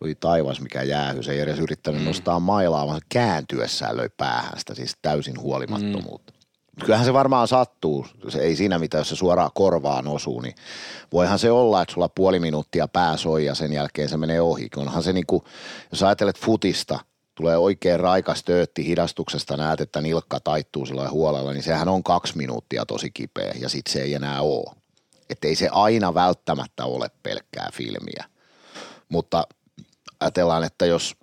[0.01, 2.07] oli taivas mikä jäähy, se ei edes yrittänyt mm.
[2.07, 6.33] nostaa mailaa, vaan se kääntyessään löi päähän sitä, siis täysin huolimattomuutta.
[6.33, 6.39] Mm.
[6.85, 10.55] Kyllähän se varmaan sattuu, se ei siinä mitään, jos se suoraan korvaan osuu, niin
[11.13, 14.69] voihan se olla, että sulla puoli minuuttia pää soi ja sen jälkeen se menee ohi.
[14.77, 15.45] Onhan se niinku,
[15.93, 16.99] jos ajattelet futista,
[17.35, 22.37] tulee oikein raikas töötti hidastuksesta, näet, että nilkka taittuu sillä huolella, niin sehän on kaksi
[22.37, 24.75] minuuttia tosi kipeä ja sitten se ei enää ole.
[25.31, 28.25] Että ei se aina välttämättä ole pelkkää filmiä.
[29.09, 29.47] Mutta
[30.21, 31.17] ajatellaan, että jos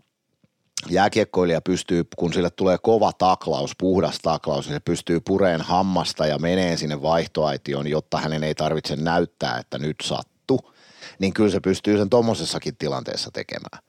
[0.89, 6.39] jääkiekkoilija pystyy, kun sille tulee kova taklaus, puhdas taklaus, niin se pystyy pureen hammasta ja
[6.39, 10.73] menee sinne vaihtoaitioon, jotta hänen ei tarvitse näyttää, että nyt sattu,
[11.19, 13.83] niin kyllä se pystyy sen tommosessakin tilanteessa tekemään.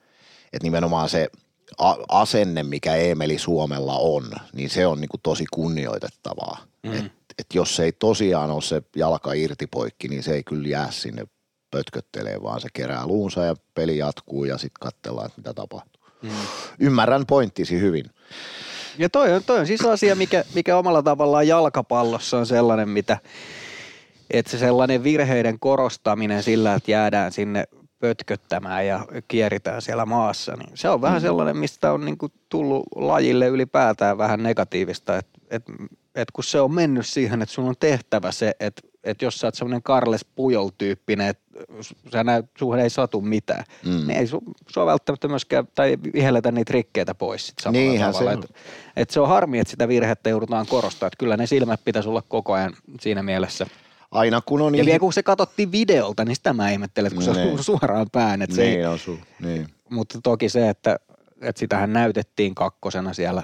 [0.53, 1.29] Että nimenomaan se
[2.09, 6.59] asenne, mikä Eemeli Suomella on, niin se on niinku tosi kunnioitettavaa.
[6.83, 6.93] Mm.
[6.93, 10.69] Et, et jos se ei tosiaan ole se jalka irti poikki, niin se ei kyllä
[10.69, 11.27] jää sinne
[11.71, 16.03] pötköttelee, vaan se kerää luunsa ja peli jatkuu ja sitten katsellaan, mitä tapahtuu.
[16.23, 16.31] Mm.
[16.81, 18.05] Ymmärrän pointtisi hyvin.
[18.99, 23.19] Ja toi on, toi on siis asia, mikä, mikä omalla tavallaan jalkapallossa on sellainen, mitä,
[24.31, 27.65] että se sellainen virheiden korostaminen sillä, että jäädään sinne
[27.99, 33.47] pötköttämään ja kieritään siellä maassa, niin se on vähän sellainen, mistä on niinku tullut lajille
[33.47, 35.65] ylipäätään vähän negatiivista, että et,
[36.15, 39.47] et kun se on mennyt siihen, että sun on tehtävä se, että et jos sä
[39.47, 41.45] oot semmoinen Carles Pujol-tyyppinen, että
[42.13, 43.91] sä näet, suhun ei satu mitään, mm.
[43.91, 48.13] niin ei su, sua välttämättä myöskään, tai ei vihelletä niitä rikkeitä pois sit samalla Niinhän
[48.13, 48.31] tavalla.
[48.31, 48.45] se on.
[48.45, 48.57] Et,
[48.97, 52.23] et se on harmi, että sitä virhettä joudutaan korostaa, että kyllä ne silmät pitäisi olla
[52.29, 53.67] koko ajan siinä mielessä.
[54.11, 54.87] Aina kun on Ja niin...
[54.87, 57.63] vielä kun se katsottiin videolta, niin sitä mä ihmettelen, että kun se on Niin.
[57.65, 58.43] suoraan päin.
[58.43, 59.67] Että se ei, niin on su, niin.
[59.91, 60.99] mutta toki se, että,
[61.41, 63.43] että sitähän näytettiin kakkosena siellä,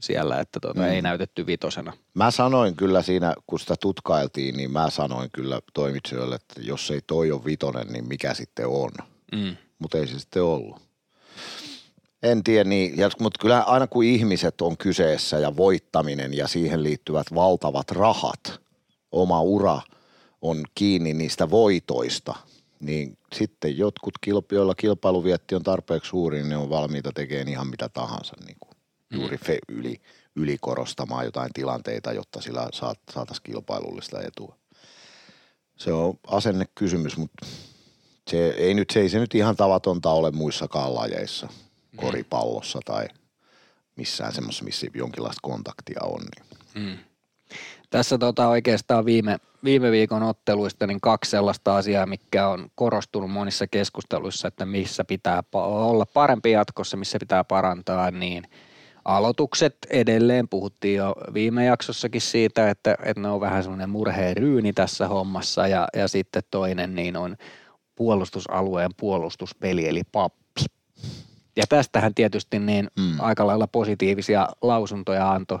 [0.00, 0.86] siellä että tuota, mm.
[0.86, 1.92] ei näytetty vitosena.
[2.14, 7.00] Mä sanoin kyllä siinä, kun sitä tutkailtiin, niin mä sanoin kyllä toimitsijoille, että jos ei
[7.06, 8.90] toi ole vitonen, niin mikä sitten on.
[9.32, 9.56] Mm.
[9.78, 10.80] Mutta ei se sitten ollut.
[12.22, 17.26] En tiedä niin, mutta kyllä aina kun ihmiset on kyseessä ja voittaminen ja siihen liittyvät
[17.34, 18.60] valtavat rahat,
[19.12, 19.80] oma ura
[20.42, 22.34] on kiinni niistä voitoista,
[22.80, 27.66] niin sitten jotkut, kilp- joilla kilpailuvietti on tarpeeksi suuri, niin ne on valmiita tekemään ihan
[27.66, 28.67] mitä tahansa, niin kuin
[29.12, 30.00] juuri fe- yli,
[30.36, 34.56] ylikorostamaan jotain tilanteita, jotta sillä saat, saataisiin kilpailullista etua.
[35.76, 37.46] Se on asennekysymys, mutta
[38.30, 41.48] se ei, nyt, se ei se nyt ihan tavatonta ole muissakaan lajeissa,
[41.96, 43.08] koripallossa tai
[43.96, 46.20] missään semmoisessa, missä jonkinlaista kontaktia on.
[46.74, 47.00] Niin.
[47.90, 53.66] Tässä tota oikeastaan viime, viime viikon otteluista niin kaksi sellaista asiaa, mikä on korostunut monissa
[53.66, 58.44] keskusteluissa, että missä pitää olla parempi jatkossa, missä pitää parantaa, niin
[59.08, 60.48] aloitukset edelleen.
[60.48, 65.66] Puhuttiin jo viime jaksossakin siitä, että, että ne on vähän semmoinen murheen ryyni tässä hommassa
[65.66, 67.36] ja, ja sitten toinen niin on
[67.94, 70.64] puolustusalueen puolustuspeli eli pappi.
[71.56, 73.20] Ja tästähän tietysti niin mm.
[73.20, 75.58] aika lailla positiivisia lausuntoja antoi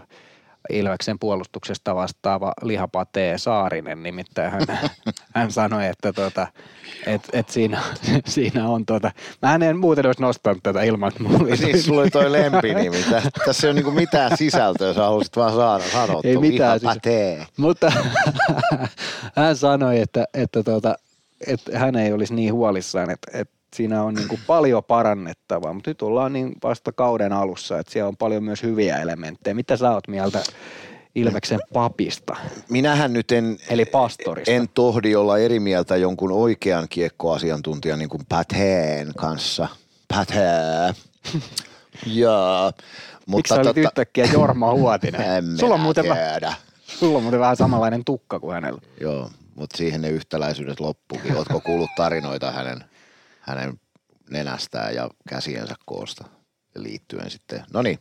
[0.70, 4.62] Ilveksen puolustuksesta vastaava lihapatee Saarinen, nimittäin hän,
[5.34, 6.46] hän sanoi, että tota,
[7.06, 7.82] et, et siinä,
[8.26, 9.10] siinä on tota,
[9.42, 13.02] mä en muuten olisi nostanut tätä ilman, että mulla Siis sulla oli toi lempinimi.
[13.10, 16.30] Tä- Tässä ei ole niinku mitään sisältöä, sä haluaisit vaan saada sanottua.
[16.30, 16.94] Ei mitään sisältöä.
[16.94, 17.46] pätee.
[17.56, 17.92] Mutta
[19.36, 20.96] hän sanoi, että, että, tota,
[21.46, 25.90] että hän ei olisi niin huolissaan, että, että siinä on niin kuin paljon parannettavaa, mutta
[25.90, 29.54] nyt ollaan niin vasta kauden alussa, että siellä on paljon myös hyviä elementtejä.
[29.54, 30.42] Mitä sä oot mieltä
[31.14, 32.36] Ilveksen papista,
[32.70, 34.50] Minähän nyt en, eli pastorista?
[34.50, 39.68] en tohdi olla eri mieltä jonkun oikean kiekkoasiantuntijan niin kuin Päteen kanssa.
[40.08, 40.94] Pätee.
[42.06, 42.72] Jaa.
[43.26, 45.20] Miksi sä olit yhtäkkiä Jorma Huotinen?
[45.36, 46.54] En Sulla on, muuten, tiedä.
[46.86, 48.80] sulla on muuten vähän samanlainen tukka kuin hänellä.
[49.00, 51.36] Joo, mutta siihen ne yhtäläisyydet loppukin.
[51.36, 52.84] Ootko kuullut tarinoita hänen,
[53.48, 53.80] hänen
[54.30, 56.24] nenästään ja käsiensä koosta
[56.74, 57.64] liittyen sitten?
[57.72, 57.98] No niin,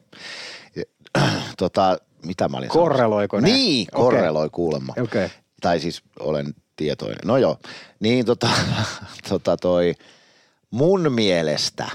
[1.57, 3.49] tota, mitä mä olin Korreloiko ne?
[3.49, 4.91] Niin, korreloi kuulemma.
[4.91, 5.25] Okei.
[5.25, 5.29] Okay.
[5.61, 7.19] Tai siis olen tietoinen.
[7.25, 7.57] No joo,
[7.99, 8.49] niin tota,
[9.29, 9.93] tota toi,
[10.71, 11.87] mun mielestä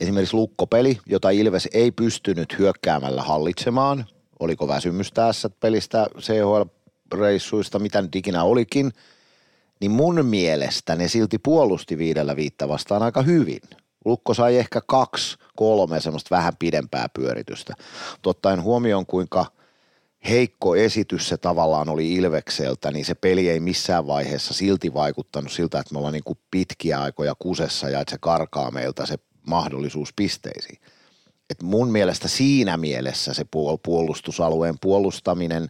[0.00, 4.06] esimerkiksi lukkopeli, jota Ilves ei pystynyt hyökkäämällä hallitsemaan,
[4.38, 8.92] oliko väsymys tässä pelistä CHL-reissuista, mitä nyt ikinä olikin,
[9.80, 13.60] niin mun mielestä ne silti puolusti viidellä viittä vastaan aika hyvin.
[14.04, 17.74] Lukko sai ehkä kaksi, kolme semmoista vähän pidempää pyöritystä.
[18.12, 19.46] Mutta ottaen huomioon, kuinka
[20.28, 25.78] heikko esitys se tavallaan oli Ilvekseltä, niin se peli ei missään vaiheessa silti vaikuttanut siltä,
[25.78, 30.12] että me ollaan niin kuin pitkiä aikoja kusessa ja että se karkaa meiltä se mahdollisuus
[30.16, 30.78] pisteisiin.
[31.50, 35.68] Et mun mielestä siinä mielessä se puol- puolustusalueen puolustaminen,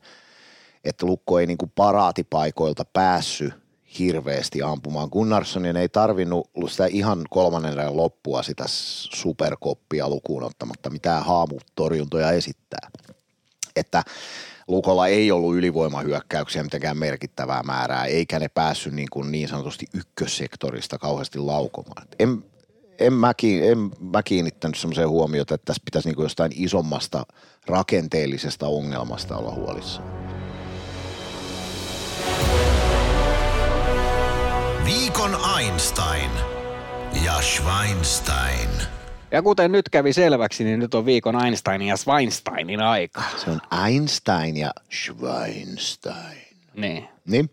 [0.85, 3.66] että Lukko ei niin kuin paraatipaikoilta päässyt
[3.99, 5.09] hirveästi ampumaan.
[5.13, 12.91] Gunnarssonin ei tarvinnut sitä ihan kolmannen loppua sitä superkoppia lukuun ottamatta mitään haamutorjuntoja esittää.
[13.77, 14.03] Että
[14.69, 20.99] Lukolla ei ollut ylivoimahyökkäyksiä mitenkään merkittävää määrää, eikä ne päässyt niin, kuin niin sanotusti ykkössektorista
[20.99, 22.07] kauheasti laukomaan.
[22.19, 22.45] En,
[22.99, 23.33] en, mä,
[23.63, 27.27] en mä kiinnittänyt semmoiseen huomiota, että tässä pitäisi niin kuin jostain isommasta
[27.67, 30.26] rakenteellisesta ongelmasta olla huolissaan.
[35.27, 36.31] Viikon Einstein
[37.25, 38.69] ja Schweinstein.
[39.31, 43.23] Ja kuten nyt kävi selväksi, niin nyt on viikon Einsteinin ja Schweinsteinin aika.
[43.37, 46.57] Se on Einstein ja Schweinstein.
[46.75, 47.09] Niin.
[47.27, 47.51] Niin?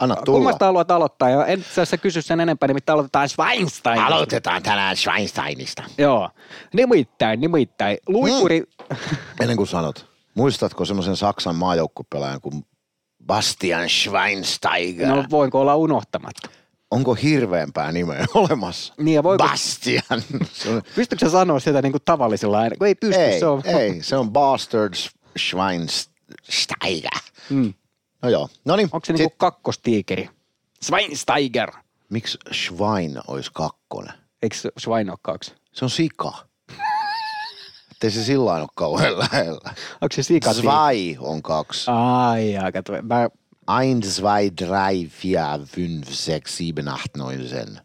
[0.00, 0.38] Anna tulla.
[0.38, 1.30] Kummasta haluat aloittaa?
[1.30, 4.00] Ja en tässä kysy sen enempää, nimittäin aloitetaan Schweinstein.
[4.00, 5.82] Aloitetaan tänään Schweinsteinista.
[5.98, 6.30] Joo.
[6.72, 7.98] Nimittäin, nimittäin.
[8.06, 8.60] Luikuri...
[8.60, 8.96] Mm.
[9.40, 12.66] Ennen kuin sanot, muistatko semmoisen Saksan maajoukkopelaajan kuin
[13.26, 15.08] Bastian Schweinsteiger.
[15.08, 16.48] No voinko olla unohtamatta?
[16.94, 18.94] Onko hirveämpää nimeä olemassa?
[18.98, 19.48] Niin ja voiko...
[19.48, 20.02] Bastian.
[20.96, 22.02] Pystytkö sä sanoa sitä niin kuin?
[22.78, 23.62] Kun ei pysty, ei, se on...
[23.64, 24.94] Ei, se on Bastard
[25.38, 27.20] Schweinsteiger.
[27.50, 27.74] Mm.
[28.22, 28.88] No joo, no niin.
[28.92, 30.28] Onko se niin kuin kakkostiikeri?
[30.84, 31.70] Schweinsteiger.
[32.10, 34.12] Miksi Schwein olisi kakkonen?
[34.42, 35.54] Eikö Schwein ole kaksi?
[35.72, 36.32] Se on sika.
[37.92, 39.70] Ettei se sillä ole kauhean lähellä.
[40.00, 40.54] Onko se sika?
[40.54, 41.90] Zwei on kaksi.
[41.90, 42.92] Ai, kato.
[43.02, 43.30] Mä...
[43.66, 47.80] Ein, zwei, drei, vier, fünf, sechs, sieben, acht, neun, sen.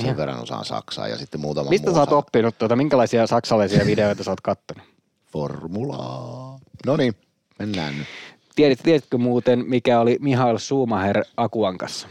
[0.00, 0.16] Sen ja.
[0.16, 2.76] verran osaan saksaa ja sitten muutama Mistä muu sä oot oppinut tuota?
[2.76, 4.84] Minkälaisia saksalaisia videoita sä oot kattonut?
[5.32, 6.58] Formulaa.
[6.86, 7.14] No niin,
[7.58, 8.06] mennään nyt.
[8.54, 12.08] Tiedit, tiedätkö muuten, mikä oli Mihail Schumacher Akuankassa?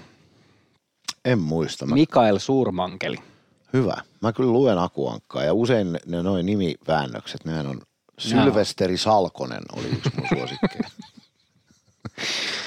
[1.26, 1.86] En muista.
[1.86, 1.94] Mä...
[1.96, 3.18] Mikael Suurmankeli.
[3.74, 4.02] Hyvä.
[4.22, 7.82] Mä kyllä luen Akuankkaa ja usein ne noin nimiväännökset, nehän on
[8.20, 10.90] Sylvesteri Salkonen oli yksi mun suosikkeja.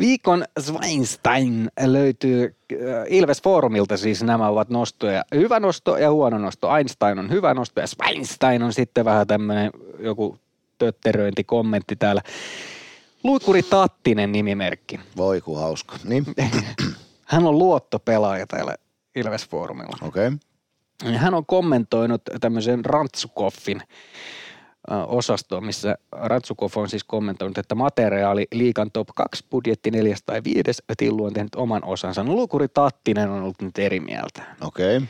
[0.00, 5.24] Viikon Schweinstein löytyy äh, Ilves Forumilta, siis nämä ovat nostoja.
[5.34, 6.76] Hyvä nosto ja huono nosto.
[6.76, 10.38] Einstein on hyvä nosto ja Schweinstein on sitten vähän tämmöinen joku
[10.78, 12.22] tötteröinti, kommentti täällä.
[13.24, 15.00] Luikuri Tattinen nimimerkki.
[15.16, 15.96] Voi ku hauska.
[16.04, 16.24] Niin.
[17.26, 18.74] Hän on luottopelaaja täällä
[19.16, 19.96] Ilves Forumilla.
[20.02, 20.26] Okei.
[20.26, 21.16] Okay.
[21.16, 23.82] Hän on kommentoinut tämmöisen Rantsukoffin
[25.06, 30.82] osastoon, missä Ratsukov on siis kommentoinut, että materiaali liikan top 2 budjetti neljäs tai viides,
[30.98, 32.24] Tillu on tehnyt oman osansa.
[32.24, 34.42] No Lukuri Tattinen on ollut nyt eri mieltä.
[34.60, 34.96] Okei.
[34.96, 35.08] Okay.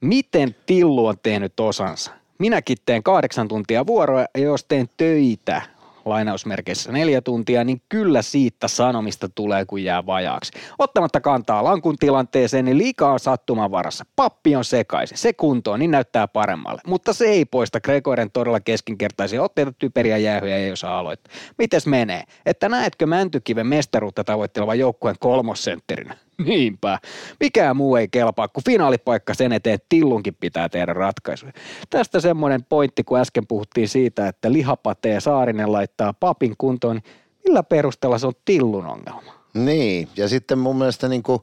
[0.00, 2.10] Miten Tillu on tehnyt osansa?
[2.38, 5.62] Minäkin teen kahdeksan tuntia vuoroa ja jos teen töitä
[6.08, 10.52] lainausmerkeissä neljä tuntia, niin kyllä siitä sanomista tulee, kun jää vajaaksi.
[10.78, 14.04] Ottamatta kantaa lankun tilanteeseen, niin liikaa on sattuman varassa.
[14.16, 15.18] Pappi on sekaisin.
[15.18, 16.80] Se kuntoon, niin näyttää paremmalle.
[16.86, 21.34] Mutta se ei poista Gregoren todella keskinkertaisia otteita, typeriä jäähyjä ei osaa aloittaa.
[21.58, 22.22] Mites menee?
[22.46, 26.27] Että näetkö Mäntykiven mestaruutta tavoittelevan joukkueen kolmosentterinä?
[26.44, 26.98] Niinpä.
[27.40, 31.52] Mikään muu ei kelpaa, kun finaalipaikka sen eteen Tillunkin pitää tehdä ratkaisuja.
[31.90, 37.62] Tästä semmoinen pointti, kun äsken puhuttiin siitä, että lihapatee Saarinen laittaa papin kuntoon, niin millä
[37.62, 39.32] perusteella se on Tillun ongelma?
[39.54, 41.42] Niin, ja sitten mun mielestä niin kuin,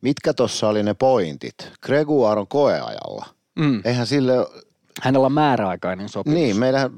[0.00, 1.72] mitkä tuossa oli ne pointit?
[1.82, 3.26] Gregoire on koeajalla.
[3.58, 3.82] Mm.
[3.84, 4.32] Eihän sille...
[5.02, 6.34] Hänellä on määräaikainen sopimus.
[6.34, 6.90] Niin, meidän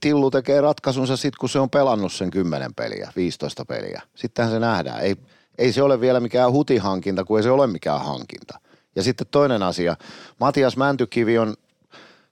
[0.00, 4.02] Tillu tekee ratkaisunsa sitten, kun se on pelannut sen 10 peliä, 15 peliä.
[4.14, 5.00] Sittenhän se nähdään.
[5.00, 5.16] Ei,
[5.60, 8.60] ei se ole vielä mikään hutihankinta, kun ei se ole mikään hankinta.
[8.96, 9.96] Ja sitten toinen asia,
[10.40, 11.54] Matias Mäntykivi on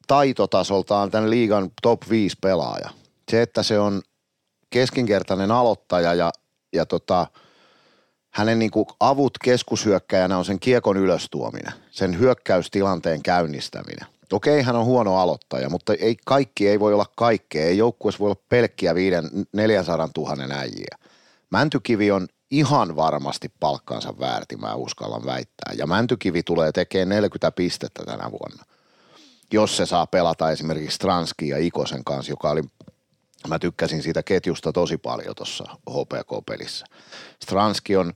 [0.07, 2.91] taitotasoltaan tämän liigan top 5 pelaaja.
[3.31, 4.03] Se, että se on
[4.71, 6.33] keskinkertainen aloittaja ja,
[6.73, 7.27] ja tota,
[8.31, 14.07] hänen niin avut keskushyökkäjänä on sen kiekon ylöstuominen, sen hyökkäystilanteen käynnistäminen.
[14.33, 17.67] Okei, hän on huono aloittaja, mutta ei, kaikki ei voi olla kaikkea.
[17.67, 18.95] Ei joukkueessa voi olla pelkkiä
[19.53, 20.97] 400 000 äijiä.
[21.51, 25.73] Mäntykivi on ihan varmasti palkkaansa väärti, mä uskallan väittää.
[25.79, 28.65] Ja Mäntykivi tulee tekemään 40 pistettä tänä vuonna,
[29.53, 32.63] jos se saa pelata esimerkiksi Stranski ja Ikosen kanssa, joka oli,
[33.49, 36.87] mä tykkäsin siitä ketjusta tosi paljon tuossa HPK-pelissä.
[37.43, 38.13] Stranski on,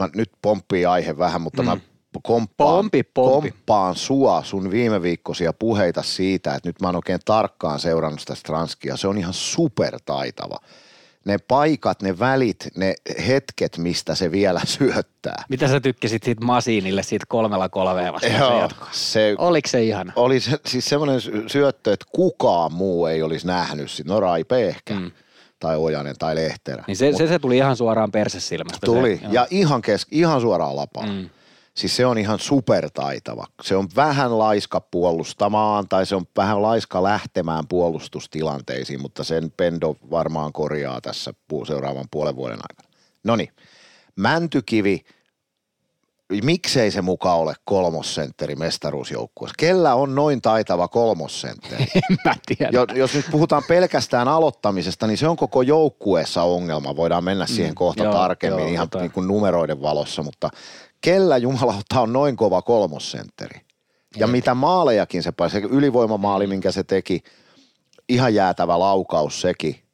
[0.00, 1.68] mä nyt pomppii aihe vähän, mutta mm.
[1.68, 1.76] mä
[2.22, 3.50] komppaan, pompi, pompi.
[3.50, 8.34] komppaan sua sun viime viikkoisia puheita siitä, että nyt mä oon oikein tarkkaan seurannut sitä
[8.34, 8.96] Stranskia.
[8.96, 10.58] Se on ihan super taitava
[11.26, 12.94] ne paikat, ne välit, ne
[13.26, 15.44] hetket, mistä se vielä syöttää.
[15.48, 20.12] Mitä sä tykkäsit siitä Masiinille siitä kolmella kolmea vastaan se Joo, se Oliko se ihana?
[20.16, 24.12] oli se, siis semmoinen syöttö, että kukaan muu ei olisi nähnyt sitä.
[24.12, 25.10] No Raipe ehkä, mm.
[25.58, 26.84] tai Ojanen tai Lehterä.
[26.86, 28.86] Niin se, se, se tuli ihan suoraan persesilmästä.
[28.86, 31.08] Tuli, Se, ja ihan, kes, ihan suoraan lapaan.
[31.08, 31.30] Mm.
[31.76, 33.46] Siis se on ihan supertaitava.
[33.62, 39.96] Se on vähän laiska puolustamaan tai se on vähän laiska lähtemään puolustustilanteisiin, mutta sen Pendo
[40.10, 41.34] varmaan korjaa tässä
[41.66, 42.88] seuraavan puolen vuoden aikana.
[43.24, 43.50] No niin,
[44.16, 45.04] Mäntykivi,
[46.42, 49.54] miksei se muka ole kolmosentteri mestaruusjoukkueessa?
[49.58, 51.86] Kellä on noin taitava kolmosentteri?
[52.10, 52.70] En mä tiedä.
[52.72, 56.96] Jo- jos nyt puhutaan pelkästään aloittamisesta, niin se on koko joukkueessa ongelma.
[56.96, 59.02] Voidaan mennä siihen kohta joo, tarkemmin joo, ihan tota.
[59.02, 60.50] niin kuin numeroiden valossa, mutta
[61.00, 63.60] kellä jumalauta on noin kova kolmosentteri?
[64.16, 67.22] Ja mitä maalejakin se paisi, se ylivoimamaali, minkä se teki,
[68.08, 69.85] ihan jäätävä laukaus sekin.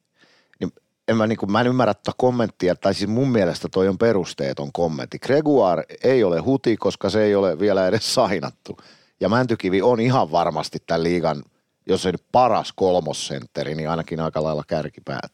[1.07, 3.97] En mä, niin kuin, mä en ymmärrä tätä kommenttia, tai siis mun mielestä toi on
[3.97, 5.19] perusteeton kommentti.
[5.19, 8.77] Gregoire ei ole huti, koska se ei ole vielä edes sainattu.
[9.19, 11.43] Ja Mäntykivi on ihan varmasti tämän liigan,
[11.87, 15.33] jos ei nyt paras kolmosentteri, niin ainakin aika lailla kärkipäät.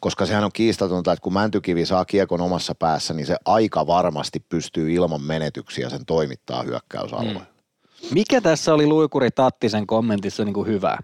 [0.00, 4.40] Koska sehän on kiistatonta, että kun Mäntykivi saa kiekon omassa päässä, niin se aika varmasti
[4.48, 7.38] pystyy ilman menetyksiä sen toimittaa hyökkäysalueelle.
[7.40, 8.08] Mm.
[8.14, 10.98] Mikä tässä oli Luikuri Tattisen kommentissa niin kuin hyvää?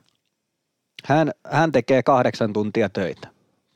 [1.04, 3.33] Hän, hän tekee kahdeksan tuntia töitä.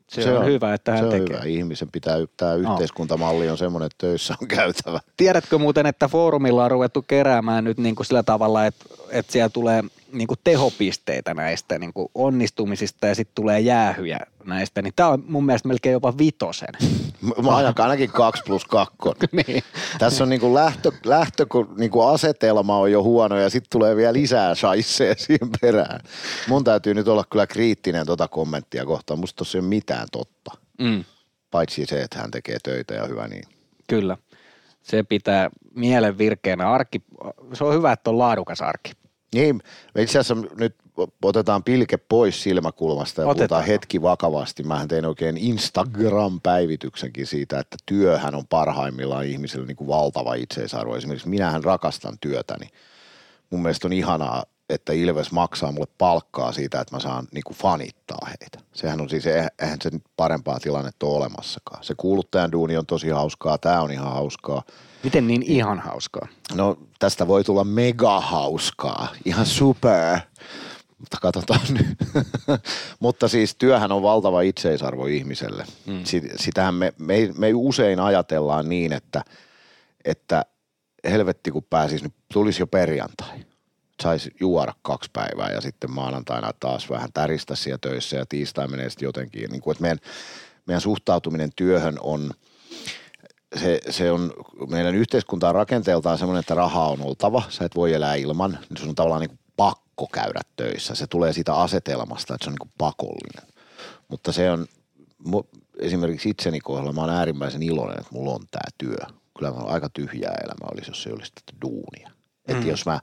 [0.09, 1.37] Se, se on, on hyvä, että hän se on tekee.
[1.37, 1.45] hyvä.
[1.45, 4.99] Ihmisen pitää, tämä yhteiskuntamalli on semmoinen, että töissä on käytävä.
[5.17, 9.49] Tiedätkö muuten, että foorumilla on ruvettu keräämään nyt niin kuin sillä tavalla, että, että siellä
[9.49, 15.09] tulee niin kuin tehopisteitä näistä niin kuin onnistumisista ja sitten tulee jäähyjä näistä, niin tämä
[15.09, 16.69] on mun mielestä melkein jopa vitosen.
[17.43, 18.97] Mä ajan ainakin 2 plus 2.
[19.47, 19.63] niin.
[19.99, 24.13] Tässä on niinku lähtö, lähtö kun niinku asetelma on jo huono ja sitten tulee vielä
[24.13, 25.99] lisää shaisseja siihen perään.
[26.47, 29.19] Mun täytyy nyt olla kyllä kriittinen tota kommenttia kohtaan.
[29.19, 30.51] Musta tossa ei ole mitään totta.
[30.79, 31.03] Mm,
[31.51, 33.43] Paitsi se, että hän tekee töitä ja hyvä niin.
[33.87, 34.17] kyllä.
[34.81, 36.71] Se pitää mielen virkeänä.
[36.71, 37.01] Arki,
[37.53, 38.91] se on hyvä, että on laadukas arki.
[39.33, 39.61] Niin,
[39.95, 40.75] me itse asiassa nyt
[41.23, 43.37] otetaan pilke pois silmäkulmasta ja Otetaan.
[43.37, 44.63] puhutaan hetki vakavasti.
[44.63, 50.95] Mähän tein oikein Instagram-päivityksenkin siitä, että työhän on parhaimmillaan ihmiselle niin kuin valtava itseisarvo.
[50.95, 52.69] Esimerkiksi minähän rakastan työtäni.
[53.49, 57.57] Mun mielestä on ihanaa, että Ilves maksaa mulle palkkaa siitä, että mä saan niin kuin
[57.57, 58.59] fanittaa heitä.
[58.73, 61.83] Sehän on siis, eihän se parempaa tilannetta ole olemassakaan.
[61.83, 64.63] Se kuuluttajan duuni on tosi hauskaa, tämä on ihan hauskaa.
[65.03, 66.27] Miten niin ihan hauskaa?
[66.55, 70.19] No tästä voi tulla mega hauskaa, ihan super.
[70.99, 71.97] Mutta katsotaan nyt.
[72.99, 75.65] Mutta siis työhän on valtava itseisarvo ihmiselle.
[75.85, 76.03] Mm.
[76.35, 79.23] Sitähän me, me, me usein ajatellaan niin, että,
[80.05, 80.45] että
[81.03, 83.45] helvetti kun pääsisi, nyt tulisi jo perjantai.
[84.03, 88.89] Saisi juoda kaksi päivää ja sitten maanantaina taas vähän täristä siellä töissä ja tiistai menee
[88.89, 89.49] sitten jotenkin.
[89.49, 89.99] Niin kuin, että meidän,
[90.65, 92.31] meidän suhtautuminen työhön on,
[93.55, 94.33] se, se on,
[94.69, 98.77] meidän yhteiskunta on rakenteeltaan semmoinen, että rahaa on oltava, sä et voi elää ilman, niin
[98.77, 100.95] se on tavallaan niin kuin pakko käydä töissä.
[100.95, 103.53] Se tulee siitä asetelmasta, että se on niin kuin pakollinen.
[104.07, 104.67] Mutta se on,
[105.79, 108.97] esimerkiksi itseni kohdalla mä oon äärimmäisen iloinen, että mulla on tämä työ.
[109.37, 112.09] Kyllä mä aika tyhjää elämä olisi, jos se olisi tätä duunia.
[112.09, 112.55] Mm.
[112.55, 112.99] Että jos mä,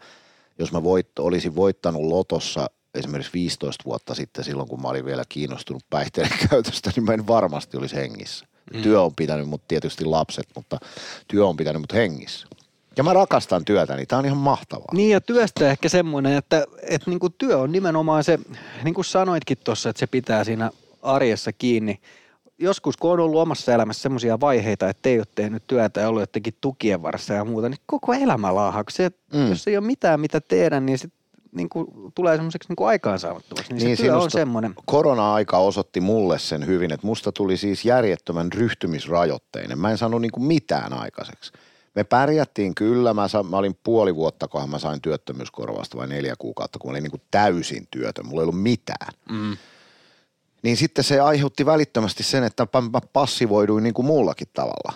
[0.58, 5.24] jos mä voit, olisin voittanut lotossa esimerkiksi 15 vuotta sitten silloin, kun mä olin vielä
[5.28, 8.46] kiinnostunut päihteiden käytöstä, niin mä en varmasti olisi hengissä.
[8.74, 8.82] Mm.
[8.82, 10.78] Työ on pitänyt mut tietysti lapset, mutta
[11.28, 12.46] työ on pitänyt mut hengissä.
[12.96, 14.88] Ja mä rakastan työtäni, tää on ihan mahtavaa.
[14.92, 18.38] Niin ja työstä ehkä semmoinen, että, että niin kuin työ on nimenomaan se,
[18.84, 20.70] niin kuin sanoitkin tuossa, että se pitää siinä
[21.02, 22.00] arjessa kiinni.
[22.58, 26.22] Joskus kun on ollut omassa elämässä semmoisia vaiheita, että ei ole tehnyt työtä ja ollut
[26.22, 28.48] jotenkin tukien varassa ja muuta, niin koko elämä
[28.90, 29.48] Se, Mm.
[29.48, 31.08] Jos ei ole mitään mitä tehdä, niin se
[31.56, 33.72] niin kuin, tulee semmoiseksi niin kuin aikaansaamattomaksi.
[33.72, 34.74] Niin, niin se työ on semmoinen.
[34.84, 39.78] Korona-aika osoitti mulle sen hyvin, että musta tuli siis järjettömän ryhtymisrajoitteinen.
[39.78, 41.52] Mä en saanut niinku mitään aikaiseksi.
[41.94, 46.34] Me pärjättiin kyllä, mä, sa, mä olin puoli vuotta, kunhan mä sain työttömyyskorvasta vai neljä
[46.38, 49.12] kuukautta, kun mä olin niinku täysin työtön, mulla ei ollut mitään.
[49.30, 49.56] Mm.
[50.62, 54.92] Niin sitten se aiheutti välittömästi sen, että mä passivoiduin niin kuin muullakin tavalla.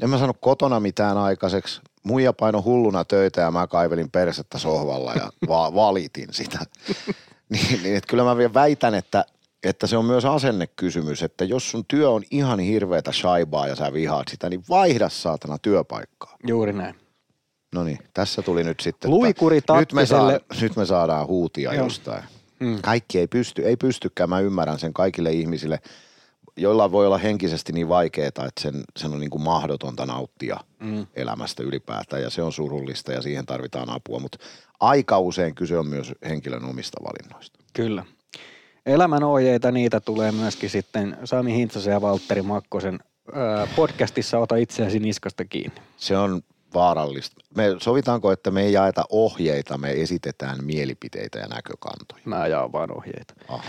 [0.00, 1.80] En mä saanut kotona mitään aikaiseksi.
[2.04, 6.58] Muija paino hulluna töitä ja mä kaivelin persettä sohvalla ja va- valitin sitä.
[7.52, 9.24] niin, niin että kyllä mä vielä väitän, että,
[9.62, 13.92] että se on myös asennekysymys, että jos sun työ on ihan hirveätä shaibaa ja sä
[13.92, 16.36] vihaat sitä, niin vaihda saatana työpaikkaa.
[16.46, 16.94] Juuri näin.
[17.74, 21.74] No niin, tässä tuli nyt sitten, Luikuri että nyt, me saadaan, nyt me saadaan huutia
[21.74, 21.84] Joo.
[21.84, 22.22] jostain.
[22.60, 22.78] Mm.
[22.82, 25.80] Kaikki ei pysty, ei pystykään, mä ymmärrän sen kaikille ihmisille,
[26.56, 31.06] joilla voi olla henkisesti niin vaikeaa, että sen, sen on niin kuin mahdotonta nauttia Mm.
[31.14, 34.38] elämästä ylipäätään ja se on surullista ja siihen tarvitaan apua, mutta
[34.80, 37.58] aika usein kyse on myös henkilön omista valinnoista.
[37.72, 38.04] Kyllä.
[38.86, 42.98] Elämän ohjeita, niitä tulee myöskin sitten Sami Hintsasen ja Valtteri Makkosen
[43.76, 45.82] podcastissa Ota itseäsi niskasta kiinni.
[45.96, 46.42] Se on
[46.74, 47.36] vaarallista.
[47.56, 52.22] Me sovitaanko, että me ei jaeta ohjeita, me esitetään mielipiteitä ja näkökantoja.
[52.24, 53.34] Mä jaan vaan ohjeita.
[53.48, 53.62] Aha,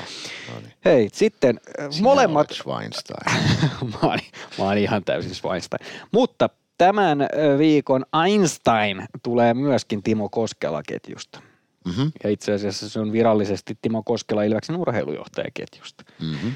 [0.53, 0.73] no niin.
[0.85, 2.49] Hei, sitten ää, Sinä molemmat...
[2.51, 3.35] Schweinstein.
[3.93, 4.19] mä, oon,
[4.57, 5.85] mä oon ihan täysin Schweinstein.
[6.11, 11.39] Mutta tämän ö, viikon Einstein tulee myöskin Timo Koskela-ketjusta.
[11.85, 16.03] Mhm, Ja itse asiassa se on virallisesti Timo Koskela Ilveksen urheilujohtajaketjusta.
[16.19, 16.47] mhm.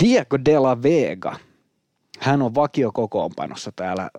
[0.00, 1.36] Diego de la Vega.
[2.18, 4.10] Hän on vakiokokoonpanossa täällä.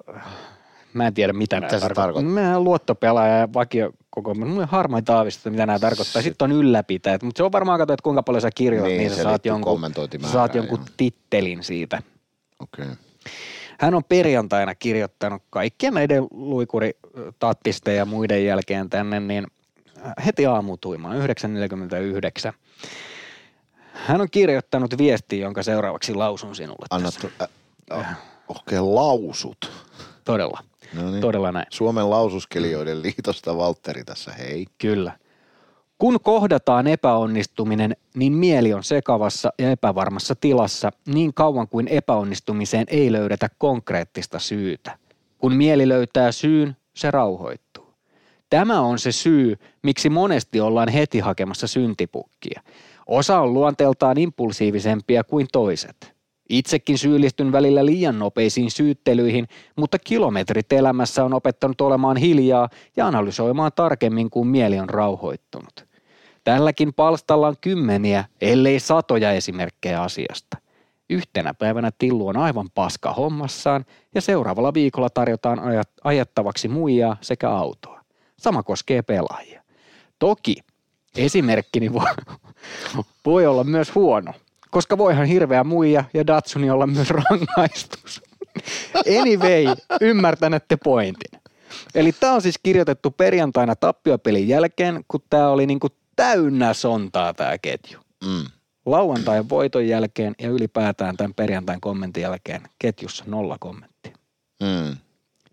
[0.96, 2.04] Mä en tiedä, mitä, nämä tarkoittaa.
[2.04, 2.34] tarkoittaa?
[2.34, 4.52] Mä oon luottopelaaja ja vakiokokoonpano.
[4.52, 6.22] Mulla on harmaita aavistusta, mitä nämä tarkoittaa.
[6.22, 7.24] Sitten on ylläpitäjät.
[7.24, 9.46] Mutta se on varmaan kato, että kuinka paljon sä kirjoitat, niin, Niin, se sä saat
[9.46, 9.82] jonkun,
[10.22, 10.88] sä saat jonkun joo.
[10.98, 12.02] tittelin siitä.
[12.60, 12.86] Okei.
[12.86, 12.96] Okay.
[13.80, 19.48] Hän on perjantaina kirjoittanut kaikkien näiden luikuritattisten ja muiden jälkeen tänne, niin
[20.26, 22.54] heti aamutuimaan 9.49.
[23.94, 27.48] Hän on kirjoittanut viesti, jonka seuraavaksi lausun sinulle Anna tässä.
[27.92, 28.18] äh,
[28.48, 29.72] Okei, lausut.
[30.26, 30.60] Todella,
[30.94, 31.22] No niin.
[31.22, 31.66] todella näin.
[31.70, 34.66] Suomen laususkelijoiden liitosta Valtteri tässä, hei.
[34.78, 35.12] Kyllä.
[35.98, 43.12] Kun kohdataan epäonnistuminen, niin mieli on sekavassa ja epävarmassa tilassa niin kauan kuin epäonnistumiseen ei
[43.12, 44.98] löydetä konkreettista syytä.
[45.38, 47.94] Kun mieli löytää syyn, se rauhoittuu.
[48.50, 52.62] Tämä on se syy, miksi monesti ollaan heti hakemassa syntipukkia.
[53.08, 56.15] Osa on luonteeltaan impulsiivisempia kuin toiset.
[56.50, 63.72] Itsekin syyllistyn välillä liian nopeisiin syyttelyihin, mutta kilometrit elämässä on opettanut olemaan hiljaa ja analysoimaan
[63.76, 65.86] tarkemmin, kun mieli on rauhoittunut.
[66.44, 70.58] Tälläkin palstalla on kymmeniä, ellei satoja esimerkkejä asiasta.
[71.10, 73.86] Yhtenä päivänä Tillu on aivan paska hommassaan
[74.16, 78.02] ja seuraavalla viikolla tarjotaan ajat, ajettavaksi muijaa sekä autoa.
[78.38, 79.62] Sama koskee pelaajia.
[80.20, 80.56] Toki
[81.18, 82.06] esimerkkini voi,
[83.26, 84.34] voi olla myös huono,
[84.76, 88.22] koska voihan hirveä muija ja Datsuni olla myös rangaistus.
[89.20, 91.42] Anyway, ymmärtänette pointin.
[91.96, 97.58] Eli tämä on siis kirjoitettu perjantaina tappiopelin jälkeen, kun tämä oli niinku täynnä sontaa tämä
[97.58, 98.00] ketju.
[98.26, 98.46] Mm.
[98.86, 104.18] Lauantain voiton jälkeen ja ylipäätään tämän perjantain kommentin jälkeen ketjussa nolla kommenttia.
[104.64, 104.98] Mm.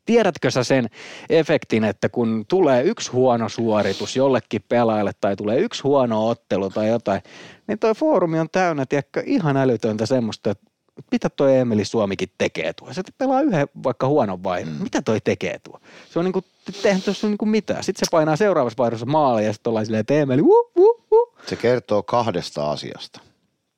[0.05, 0.88] Tiedätkö sä sen
[1.30, 6.88] efektin, että kun tulee yksi huono suoritus jollekin pelaajalle tai tulee yksi huono ottelu tai
[6.88, 7.22] jotain,
[7.66, 10.72] niin toi foorumi on täynnä, tiedätkö, ihan älytöntä semmoista, että
[11.12, 12.92] mitä toi Emeli Suomikin tekee tuo.
[12.92, 14.70] Se pelaa yhden vaikka huonon vai, mm.
[14.70, 15.80] mitä toi tekee tuo.
[16.11, 16.44] Se on niinku,
[16.84, 17.84] eihän tuossa niinku mitään.
[17.84, 21.34] Sitten se painaa seuraavassa vaihdossa maali ja sitten ollaan silleen, että Emeli, uh, uh, uh.
[21.46, 23.20] Se kertoo kahdesta asiasta.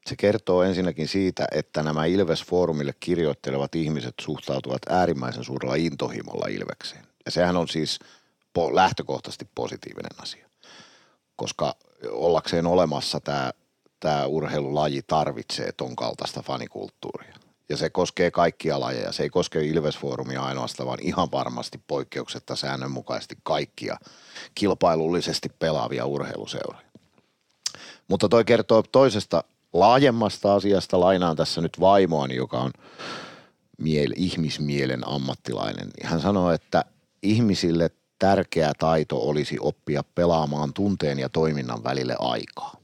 [0.07, 7.07] Se kertoo ensinnäkin siitä, että nämä Ilves-foorumille kirjoittelevat ihmiset suhtautuvat äärimmäisen suurella intohimolla Ilvekseen.
[7.25, 7.99] Ja sehän on siis
[8.59, 10.49] po- lähtökohtaisesti positiivinen asia,
[11.37, 11.75] koska
[12.11, 13.53] ollakseen olemassa tämä,
[14.01, 17.35] tämä urheilulaji tarvitsee ton kaltaista fanikulttuuria.
[17.69, 19.13] Ja se koskee kaikkia lajeja.
[19.13, 23.97] Se ei koske Ilves-foorumia ainoastaan, vaan ihan varmasti poikkeuksetta säännönmukaisesti kaikkia
[24.55, 26.85] kilpailullisesti pelaavia urheiluseuroja.
[28.09, 29.45] Mutta toi kertoo toisesta
[29.75, 31.01] laajemmasta asiasta.
[31.01, 32.71] Lainaan tässä nyt vaimoani, joka on
[33.79, 35.91] miel, ihmismielen ammattilainen.
[36.03, 36.85] Hän sanoo, että
[37.23, 42.77] ihmisille tärkeä taito olisi oppia pelaamaan tunteen ja toiminnan välille aikaa.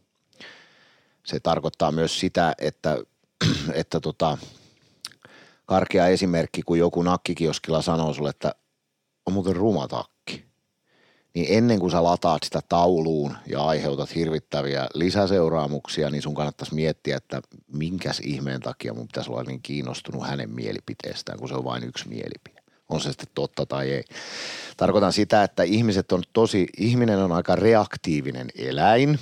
[1.27, 2.99] Se tarkoittaa myös sitä, että,
[3.73, 4.39] että tota,
[5.67, 8.55] karkea esimerkki, kun joku nakkikioskilla sanoo sulle, että
[9.27, 10.20] on muuten ruma takki
[11.35, 17.17] niin ennen kuin sä lataat sitä tauluun ja aiheutat hirvittäviä lisäseuraamuksia, niin sun kannattaisi miettiä,
[17.17, 21.85] että minkäs ihmeen takia mun pitäisi olla niin kiinnostunut hänen mielipiteestään, kun se on vain
[21.85, 22.61] yksi mielipide.
[22.89, 24.05] On se sitten totta tai ei.
[24.77, 29.19] Tarkoitan sitä, että ihmiset on tosi, ihminen on aika reaktiivinen eläin.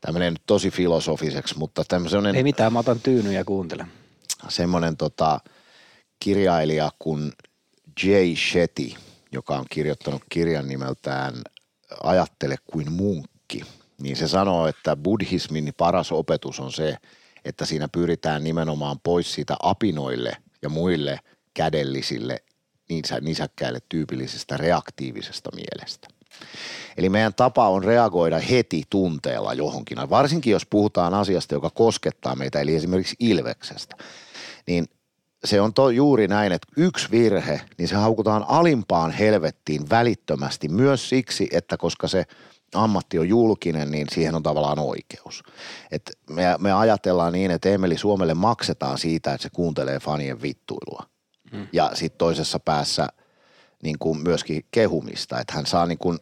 [0.00, 3.86] Tämmöinen nyt tosi filosofiseksi, mutta tämmöinen Ei mitään, mä otan tyynyn ja kuuntelen.
[4.48, 5.40] semmoinen tota,
[6.18, 7.32] kirjailija kuin
[8.04, 8.92] Jay Shetty,
[9.34, 11.34] joka on kirjoittanut kirjan nimeltään
[12.02, 13.64] Ajattele kuin munkki,
[14.00, 16.96] niin se sanoo, että buddhismin paras opetus on se,
[17.44, 21.18] että siinä pyritään nimenomaan pois siitä apinoille ja muille
[21.54, 22.42] kädellisille
[23.20, 26.08] nisäkkäille tyypillisestä reaktiivisesta mielestä.
[26.96, 32.60] Eli meidän tapa on reagoida heti tunteella johonkin, varsinkin jos puhutaan asiasta, joka koskettaa meitä,
[32.60, 33.96] eli esimerkiksi Ilveksestä,
[34.66, 34.86] niin
[35.44, 41.08] se on to, juuri näin, että yksi virhe, niin se haukutaan alimpaan helvettiin välittömästi myös
[41.08, 42.24] siksi, että koska se
[42.74, 45.42] ammatti on julkinen, niin siihen on tavallaan oikeus.
[45.90, 51.06] Et me, me ajatellaan niin, että Emeli Suomelle maksetaan siitä, että se kuuntelee fanien vittuilua.
[51.52, 51.66] Hmm.
[51.72, 53.06] Ja sitten toisessa päässä
[53.82, 56.18] niin kuin myöskin kehumista, että hän saa niin kuin,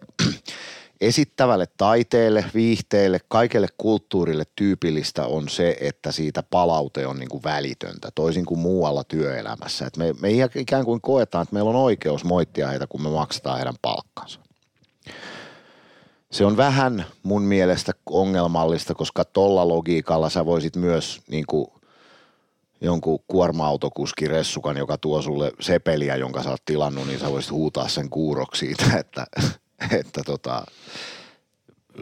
[1.02, 8.08] esittävälle taiteelle, viihteelle, kaikelle kulttuurille tyypillistä on se, että siitä palaute on niin kuin välitöntä,
[8.14, 9.86] toisin kuin muualla työelämässä.
[9.86, 13.56] Et me, me ikään kuin koetaan, että meillä on oikeus moittia heitä, kun me maksetaan
[13.56, 14.40] heidän palkkansa.
[16.32, 21.66] Se on vähän mun mielestä ongelmallista, koska tolla logiikalla sä voisit myös niin kuin
[22.80, 27.88] jonkun kuorma-autokuski Ressukan, joka tuo sulle sepeliä, jonka sä oot tilannut, niin sä voisit huutaa
[27.88, 29.26] sen kuuroksi siitä, että,
[30.00, 30.66] että tota,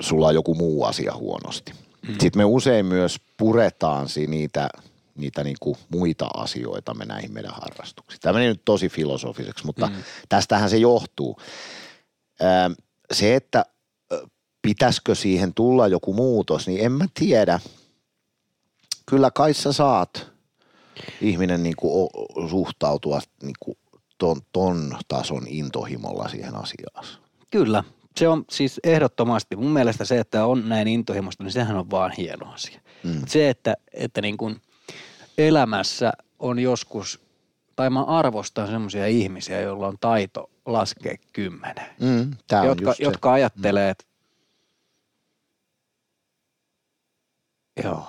[0.00, 1.72] sulla on joku muu asia huonosti.
[2.08, 2.12] Mm.
[2.20, 4.68] Sitten me usein myös puretaan niitä,
[5.16, 8.20] niitä niinku muita asioita me näihin meidän harrastuksiin.
[8.20, 9.94] Tämä meni nyt tosi filosofiseksi, mutta mm.
[10.28, 11.38] tästähän se johtuu.
[13.12, 13.64] se, että
[14.62, 17.60] pitäisikö siihen tulla joku muutos, niin en mä tiedä.
[19.06, 20.26] Kyllä kai sä saat
[21.20, 22.10] ihminen niin kuin
[22.50, 23.78] suhtautua niin kuin
[24.18, 27.04] ton, ton tason intohimolla siihen asiaan.
[27.50, 27.84] Kyllä,
[28.16, 32.12] se on siis ehdottomasti, mun mielestä se, että on näin intohimosta, niin sehän on vaan
[32.12, 32.80] hieno asia.
[33.04, 33.22] Mm.
[33.26, 34.60] Se, että, että niin kuin
[35.38, 37.20] elämässä on joskus,
[37.76, 41.86] tai mä arvostan semmoisia ihmisiä, joilla on taito laskea kymmenen.
[42.00, 42.30] Mm,
[42.64, 43.90] jotka, jotka ajattelee, mm.
[43.90, 44.04] että
[47.84, 48.06] joo,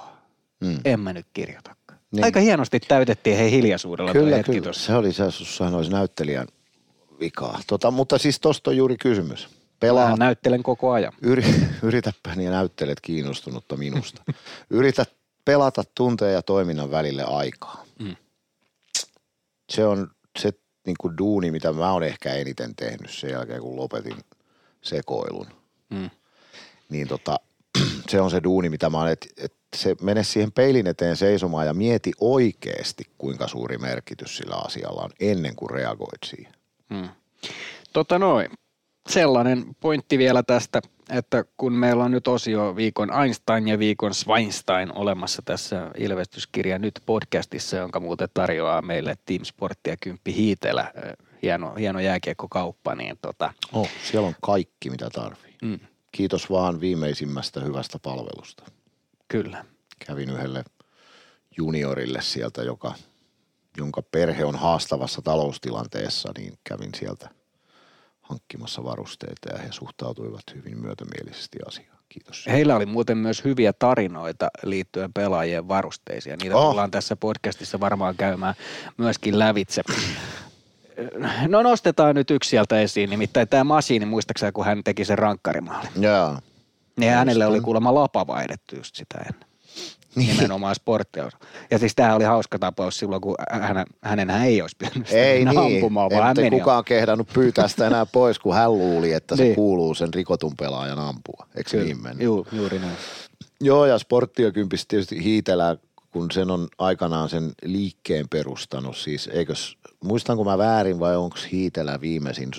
[0.60, 0.80] mm.
[0.86, 1.76] en mä nyt kirjoita
[2.12, 2.24] niin.
[2.24, 4.64] Aika hienosti täytettiin he hiljaisuudella kyllä, hetki kyllä.
[4.64, 4.86] Tuossa.
[4.86, 6.48] Se oli se, jos sanoisi näyttelijän
[7.22, 7.60] vikaa.
[7.68, 9.50] Tota, mutta siis tosta on juuri kysymys.
[9.80, 10.10] Pelaa.
[10.10, 11.14] Mä näyttelen koko ajan.
[11.22, 11.44] Yri,
[11.84, 14.24] yritäpä niin näyttelet kiinnostunutta minusta.
[14.70, 15.06] Yritä
[15.46, 17.86] pelata tunteen ja toiminnan välille aikaa.
[18.00, 18.16] Mm.
[19.70, 20.54] Se on se
[20.86, 24.18] niin kuin duuni, mitä mä oon ehkä eniten tehnyt sen jälkeen, kun lopetin
[24.82, 25.48] sekoilun.
[25.90, 26.10] Mm.
[26.90, 27.40] Niin tota,
[28.10, 31.68] se on se duuni, mitä mä oon, että et se mene siihen peilin eteen seisomaan
[31.68, 36.54] ja mieti oikeasti, kuinka suuri merkitys sillä asialla on ennen kuin reagoit siihen.
[36.94, 37.10] Hmm.
[37.94, 38.52] Tota noin.
[39.10, 44.98] Sellainen pointti vielä tästä, että kun meillä on nyt osio viikon Einstein ja viikon Schweinstein
[44.98, 50.94] olemassa tässä Ilvestyskirja nyt podcastissa, jonka muuten tarjoaa meille Team Sporttia Kymppi Hiitelä,
[51.44, 53.54] hieno, hieno jääkiekkokauppa, niin tota...
[53.74, 55.56] Oh, siellä on kaikki, mitä tarvii.
[55.62, 55.80] Mm.
[56.12, 58.64] Kiitos vaan viimeisimmästä hyvästä palvelusta.
[59.28, 59.66] Kyllä.
[60.08, 60.64] Kävin yhdelle
[61.58, 62.94] juniorille sieltä, joka,
[63.82, 67.30] jonka perhe on haastavassa taloustilanteessa, niin kävin sieltä
[68.22, 71.98] hankkimassa varusteita ja he suhtautuivat hyvin myötämielisesti asiaan.
[72.10, 72.46] Kiitos.
[72.48, 76.38] Heillä oli muuten myös hyviä tarinoita liittyen pelaajien varusteisiin.
[76.42, 76.70] Niitä oh.
[76.70, 78.56] tullaan tässä podcastissa varmaan käymään
[78.98, 79.82] myöskin lävitse.
[81.48, 85.92] No nostetaan nyt yksi sieltä esiin, nimittäin tämä Masiini, muistaakseni kun hän teki sen rankkarimaalin.
[86.00, 86.38] Joo.
[86.96, 89.51] Niin hänelle oli kuulemma lapa vaihdettu just sitä ennen.
[90.16, 90.36] Niin.
[90.36, 91.34] Nimenomaan sportteus.
[91.72, 95.46] Ja siis tämä oli hauska tapaus silloin, kun hän, hänen ei olisi pitänyt sitä ei
[95.46, 95.58] niin.
[95.58, 99.44] ampumaan, vaan hän meni kukaan kehdannut pyytää sitä enää pois, kun hän luuli, että se
[99.44, 99.56] niin.
[99.56, 101.48] kuuluu sen rikotun pelaajan ampua.
[101.56, 101.84] Eikö Kyllä.
[101.84, 102.24] niin mennyt?
[102.24, 102.98] Juu, juuri näin.
[103.62, 105.78] Joo, ja sporttiokympistä tietysti hiitellään,
[106.12, 108.98] kun sen on aikanaan sen liikkeen perustanut.
[108.98, 112.52] Siis eikös, muistanko mä väärin vai onko hiitelä viimeisin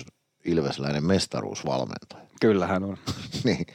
[0.45, 2.23] ilvesläinen mestaruusvalmentaja?
[2.41, 2.97] Kyllä hän on.
[3.43, 3.65] niin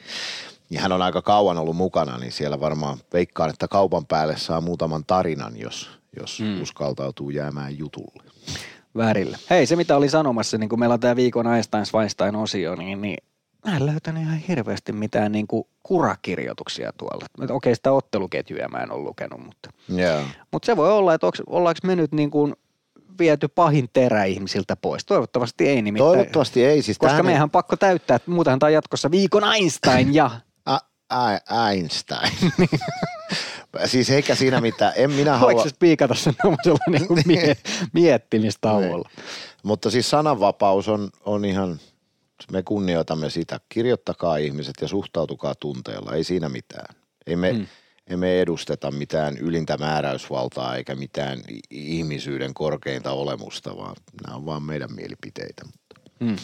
[0.69, 4.61] ja hän on aika kauan ollut mukana, niin siellä varmaan veikkaan, että kaupan päälle saa
[4.61, 5.89] muutaman tarinan, jos,
[6.19, 6.61] jos mm.
[6.61, 8.23] uskaltautuu jäämään jutulle.
[8.97, 9.37] Värille.
[9.49, 13.17] Hei, se mitä oli sanomassa, niin kun meillä on tämä viikon Einstein-Weinstein-osio, niin, niin
[13.65, 17.25] mä en löytänyt ihan hirveästi mitään niin kuin kurakirjoituksia tuolla.
[17.37, 20.25] Okei, okay, sitä otteluketjuja mä en ole lukenut, mutta, yeah.
[20.51, 22.55] mutta se voi olla, että onks, ollaanko me nyt niin kuin
[23.19, 25.05] viety pahin terä ihmisiltä pois?
[25.05, 26.11] Toivottavasti ei nimittäin.
[26.11, 26.81] Toivottavasti ei.
[26.81, 30.31] Siis koska meidän on pakko täyttää, että muutenhan tämä jatkossa viikon Einstein ja
[31.69, 32.31] Einstein.
[33.85, 35.53] siis eikä siinä mitään, en minä halua...
[35.53, 37.57] Voiko piikata sen tämmöisellä niin mie-
[37.93, 39.09] miettimistauolla?
[39.63, 41.79] Mutta siis sananvapaus on, on ihan,
[42.51, 43.59] me kunnioitamme sitä.
[43.69, 46.95] Kirjoittakaa ihmiset ja suhtautukaa tunteella, ei siinä mitään.
[47.27, 47.67] Ei me, hmm.
[48.07, 51.39] emme edusteta mitään ylintä määräysvaltaa eikä mitään
[51.69, 53.95] ihmisyyden korkeinta olemusta, vaan
[54.25, 55.63] nämä on vaan meidän mielipiteitä.
[56.23, 56.35] Hmm.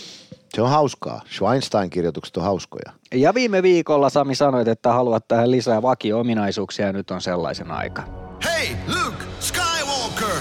[0.56, 1.22] Se on hauskaa.
[1.30, 2.91] Schweinstein-kirjoitukset on hauskoja.
[3.14, 8.03] Ja viime viikolla Sami sanoit, että haluat tähän lisää vakio-ominaisuuksia ja nyt on sellaisen aika.
[8.43, 10.36] Hey, Luke Skywalker!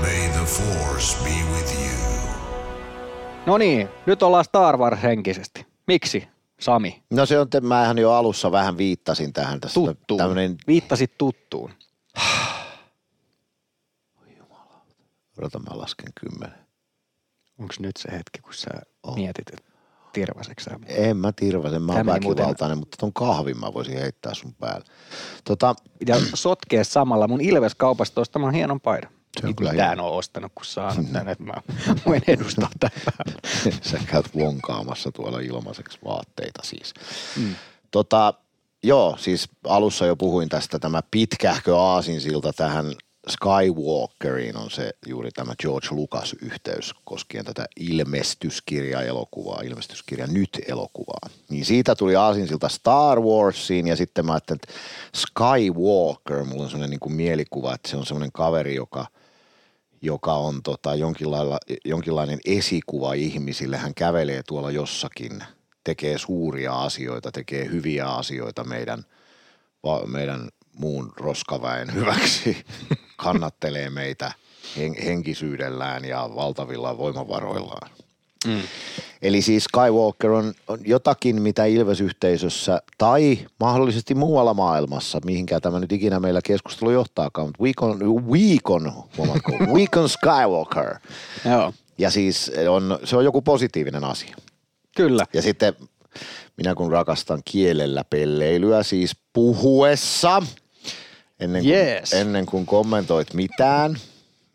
[0.00, 2.20] May the Force be with you.
[3.46, 5.66] No niin, nyt ollaan Star Wars henkisesti.
[5.86, 6.28] Miksi,
[6.60, 7.02] Sami?
[7.10, 9.60] No se on, että mähän jo alussa vähän viittasin tähän.
[9.60, 10.18] Tästä tuttuun.
[10.18, 10.56] Tämmönen...
[10.66, 11.70] Viittasit tuttuun.
[15.38, 16.61] Odota, mä lasken kymmenen.
[17.62, 18.70] Onko nyt se hetki, kun sä
[19.02, 19.14] oh.
[19.14, 19.72] mietit, että
[20.12, 22.78] tirvaseksi En mä tirvasen, mä oon väkivaltainen, muuten...
[22.78, 24.84] mutta ton kahvin mä voisin heittää sun päälle.
[25.44, 25.74] Tota...
[26.06, 29.10] Ja sotkea samalla mun Ilves-kaupasta ostamaan hienon paidan.
[29.40, 30.06] Se on kyllä mitään hieno.
[30.06, 31.54] ole ostanut, kun saanut tän, että mä
[32.06, 33.12] voin edustaa tätä.
[33.90, 36.94] Sä käyt vonkaamassa tuolla ilmaiseksi vaatteita siis.
[37.36, 37.54] Mm.
[37.90, 38.34] Tota,
[38.82, 42.92] joo, siis alussa jo puhuin tästä, tämä pitkähkö aasinsilta tähän
[43.28, 51.30] Skywalkeriin on se juuri tämä George Lucas-yhteys koskien tätä ilmestyskirja-elokuvaa, ilmestyskirja nyt-elokuvaa.
[51.48, 54.74] Niin siitä tuli aasinsilta Star Warsiin ja sitten mä ajattelin, että
[55.16, 59.06] Skywalker, mulla on sellainen niin kuin mielikuva, että se on sellainen kaveri, joka–
[60.02, 60.90] joka on tota
[61.84, 63.76] jonkinlainen esikuva ihmisille.
[63.76, 65.44] Hän kävelee tuolla jossakin,
[65.84, 69.04] tekee suuria asioita, tekee hyviä asioita meidän,
[70.06, 70.48] meidän
[70.78, 72.64] muun roskaväen hyväksi,
[73.16, 74.32] kannattelee meitä
[74.76, 77.90] hen, henkisyydellään ja valtavilla voimavaroillaan.
[78.46, 78.62] Mm.
[79.22, 85.92] Eli siis Skywalker on, on jotakin, mitä Ilves-yhteisössä tai mahdollisesti muualla maailmassa, mihinkään tämä nyt
[85.92, 90.94] ikinä meillä keskustelu johtaakaan, mutta Weekon, Weekon, huomatko, Weekon Skywalker.
[91.44, 94.36] Joo, Ja siis on, se on joku positiivinen asia.
[94.96, 95.26] kyllä.
[95.32, 95.74] Ja sitten
[96.56, 100.42] minä kun rakastan kielellä pelleilyä, siis puhuessa,
[101.42, 102.12] ennen kuin, Yes.
[102.12, 103.96] ennen kuin kommentoit mitään,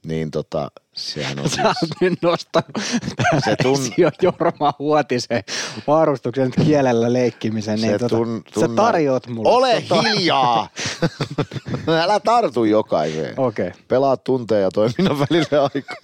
[0.06, 1.92] niin tota, sehän on Sä siis...
[2.02, 2.72] nyt nostanut
[3.46, 5.44] Se tun- jo Jorma Huotisen
[5.88, 9.50] varustuksen kielellä leikkimisen, niin Se tota, tun- sä tarjoat mulle.
[9.50, 10.70] Ole tota- hiljaa!
[12.04, 13.34] Älä tartu jokaiseen.
[13.40, 13.68] Okei.
[13.68, 13.82] Okay.
[13.88, 15.96] Pelaa tunteja ja toiminnan välillä aika.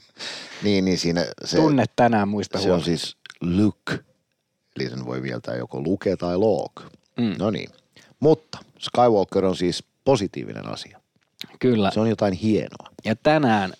[0.63, 3.91] Niin, niin siinä se, Tunne tänään muista se on siis look.
[4.75, 6.71] Eli sen voi mieltää joko luke tai log.
[7.17, 7.35] Mm.
[7.39, 7.69] No niin.
[8.19, 10.99] Mutta Skywalker on siis positiivinen asia.
[11.59, 11.91] Kyllä.
[11.91, 12.89] Se on jotain hienoa.
[13.05, 13.73] Ja tänään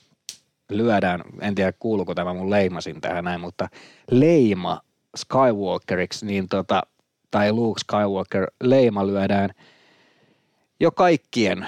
[0.69, 3.69] lyödään, en tiedä kuuluuko tämä mun leimasin tähän näin, mutta
[4.11, 4.81] leima
[5.17, 6.83] Skywalkeriksi, niin tota,
[7.31, 9.49] tai Luke Skywalker, leima lyödään
[10.79, 11.67] jo kaikkien,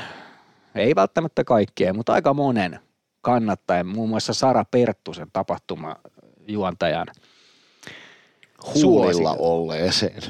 [0.76, 2.80] ei välttämättä kaikkien, mutta aika monen
[3.22, 7.08] kannattajan, muun muassa Sara Perttusen tapahtumajuontajan
[8.74, 9.24] suosikki.
[9.40, 10.22] olleeseen.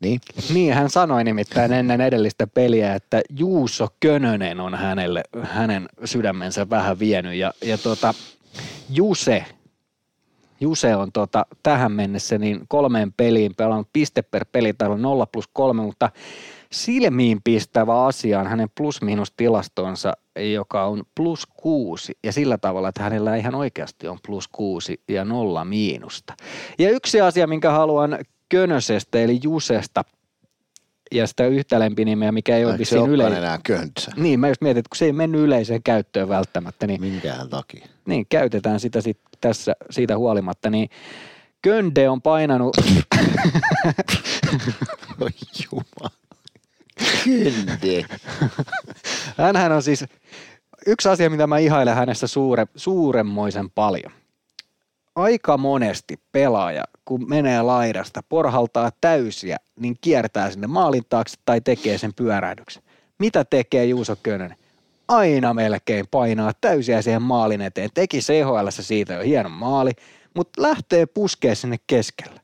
[0.00, 0.20] Niin?
[0.54, 6.98] Niin, hän sanoi nimittäin ennen edellistä peliä, että Juuso Könönen on hänelle, hänen sydämensä vähän
[6.98, 7.34] vienyt.
[7.34, 8.14] Ja, ja tota,
[8.90, 9.44] Juse,
[10.60, 15.26] Juse on tota, tähän mennessä niin kolmeen peliin pelannut piste per peli, täällä on 0
[15.26, 16.10] plus 3, mutta
[16.72, 20.12] silmiin pistävä asia on hänen plus-miinus tilastonsa,
[20.52, 25.24] joka on plus 6 ja sillä tavalla, että hänellä ihan oikeasti on plus 6 ja
[25.24, 26.34] nolla miinusta.
[26.78, 28.18] Ja yksi asia, minkä haluan
[28.48, 30.04] Könösestä eli Jusesta
[31.12, 33.38] ja sitä yhtä lempinimeä, mikä ei ole vissiin yleinen.
[33.38, 34.10] enää köntsä?
[34.16, 37.86] Niin, mä just mietin, että kun se ei mennyt yleiseen käyttöön välttämättä, niin Minkähän takia?
[38.06, 40.88] niin, käytetään sitä sit tässä siitä huolimatta, niin
[41.62, 42.76] Könde on painanut,
[45.20, 45.30] Oi
[45.64, 46.10] jumala.
[47.24, 48.04] Kynde.
[49.38, 50.04] hänhän on siis,
[50.86, 54.12] yksi asia, mitä mä ihailen hänessä suure, suuremmoisen paljon.
[55.16, 61.98] Aika monesti pelaaja, kun menee laidasta, porhaltaa täysiä, niin kiertää sinne maalin taakse tai tekee
[61.98, 62.82] sen pyörähdyksen.
[63.18, 64.56] Mitä tekee Juuso Könönen?
[65.08, 67.90] Aina melkein painaa täysiä siihen maalin eteen.
[67.94, 69.90] Teki CHL siitä jo hieno maali,
[70.34, 72.40] mutta lähtee puskee sinne keskelle.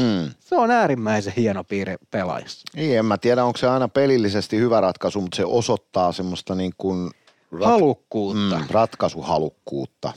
[0.00, 0.30] Hmm.
[0.40, 2.62] Se on äärimmäisen hieno piirre pelaajassa.
[2.76, 6.72] Niin, en mä tiedä, onko se aina pelillisesti hyvä ratkaisu, mutta se osoittaa semmoista niin
[6.78, 7.10] kuin
[7.54, 8.56] rat- Halukkuutta.
[8.58, 10.12] mm, ratkaisuhalukkuutta.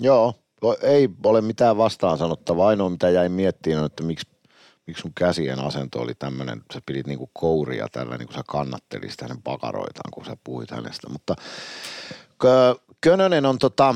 [0.00, 0.34] Joo,
[0.82, 2.68] ei ole mitään vastaan sanottavaa.
[2.68, 4.26] Ainoa, mitä jäin miettimään, on, että miksi,
[4.86, 9.20] miksi sun käsien asento oli tämmöinen, sä pidit niinku kouria tällä, niin kuin sä kannattelisit
[9.20, 11.08] hänen pakaroitaan, kun sä puhuit hänestä.
[11.08, 11.36] Mutta
[12.38, 13.94] Kö, Könönen on tota,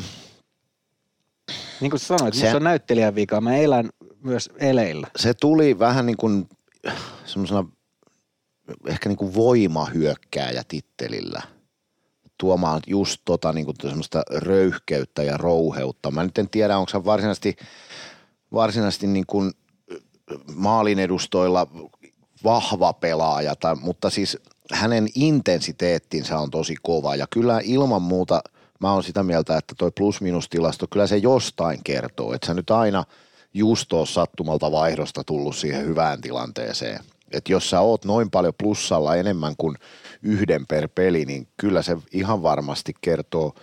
[1.80, 2.56] Niin kuin sanoit, Se- se...
[2.56, 3.40] on näyttelijän vika.
[3.40, 3.90] Mä elän
[4.22, 5.06] myös eleillä.
[5.16, 6.48] se tuli vähän niin kuin
[7.24, 7.64] semmoisena
[8.86, 11.42] ehkä niin kuin voimahyökkääjä tittelillä
[12.38, 16.10] tuomaan just tota niin kuin semmoista röyhkeyttä ja rouheutta.
[16.10, 17.56] Mä nyt en tiedä, onko se varsinaisesti,
[18.52, 19.52] varsinaisesti niin kuin
[20.54, 21.66] maalin edustoilla
[22.44, 24.38] vahva pelaaja, tai, mutta siis
[24.72, 28.42] hänen intensiteettinsä on tosi kova ja kyllä ilman muuta
[28.80, 33.04] mä oon sitä mieltä, että toi plus-minus-tilasto, kyllä se jostain kertoo, että sä nyt aina
[33.54, 37.00] just sattumalta vaihdosta tullut siihen hyvään tilanteeseen.
[37.36, 39.76] Että jos sä oot noin paljon plussalla enemmän kuin
[40.22, 43.54] yhden per peli, niin kyllä se ihan varmasti kertoo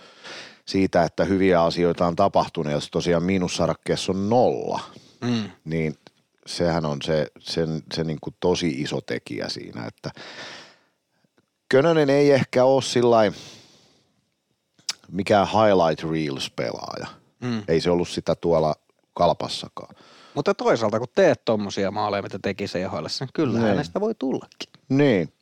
[0.66, 2.72] siitä, että hyviä asioita on tapahtunut.
[2.72, 4.80] Jos tosiaan miinussarakkeessa on nolla,
[5.20, 5.50] Mm.
[5.64, 5.98] niin
[6.46, 10.10] sehän on se, sen, se niin kuin tosi iso tekijä siinä, että
[11.68, 13.32] Könönen ei ehkä ole sillä
[15.12, 17.06] mikään highlight reels pelaaja.
[17.40, 17.62] Mm.
[17.68, 18.74] Ei se ollut sitä tuolla
[19.14, 19.94] kalpassakaan.
[20.34, 23.68] Mutta toisaalta, kun teet tommosia maaleja, mitä teki CHL, niin kyllä Niin.
[23.68, 24.70] hänestä voi tullakin.
[24.88, 25.32] Niin.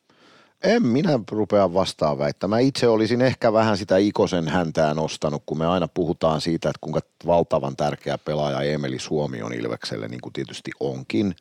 [0.65, 2.63] En minä rupea vastaan väittämään.
[2.63, 7.01] Itse olisin ehkä vähän sitä Ikosen häntää nostanut, kun me aina puhutaan siitä, että kuinka
[7.27, 11.35] valtavan tärkeä pelaaja Emeli Suomi on Ilvekselle, niin kuin tietysti onkin,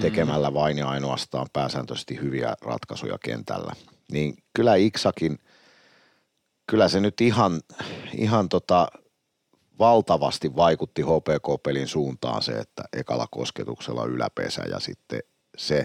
[0.00, 3.72] tekemällä vain ja ainoastaan pääsääntöisesti hyviä ratkaisuja kentällä.
[4.12, 5.38] Niin kyllä Iksakin,
[6.66, 7.60] kyllä se nyt ihan,
[8.16, 8.88] ihan tota,
[9.78, 15.20] valtavasti vaikutti HPK-pelin suuntaan se, että ekalla kosketuksella yläpesä ja sitten
[15.56, 15.84] se,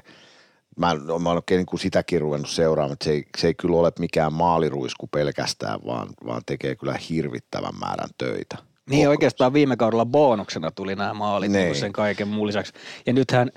[0.77, 3.53] mä, en- mä oon oikein niin kuin sitäkin ruvennut seuraamaan, että se ei, se ei
[3.53, 8.57] kyllä ole mikään maaliruisku pelkästään, vaan, vaan tekee kyllä hirvittävän määrän töitä.
[8.89, 11.63] Niin oikeastaan viime kaudella bonuksena tuli nämä maalit Niin.
[11.65, 11.75] niin.
[11.75, 12.73] sen kaiken muun lisäksi.
[13.05, 13.51] Ja nythän,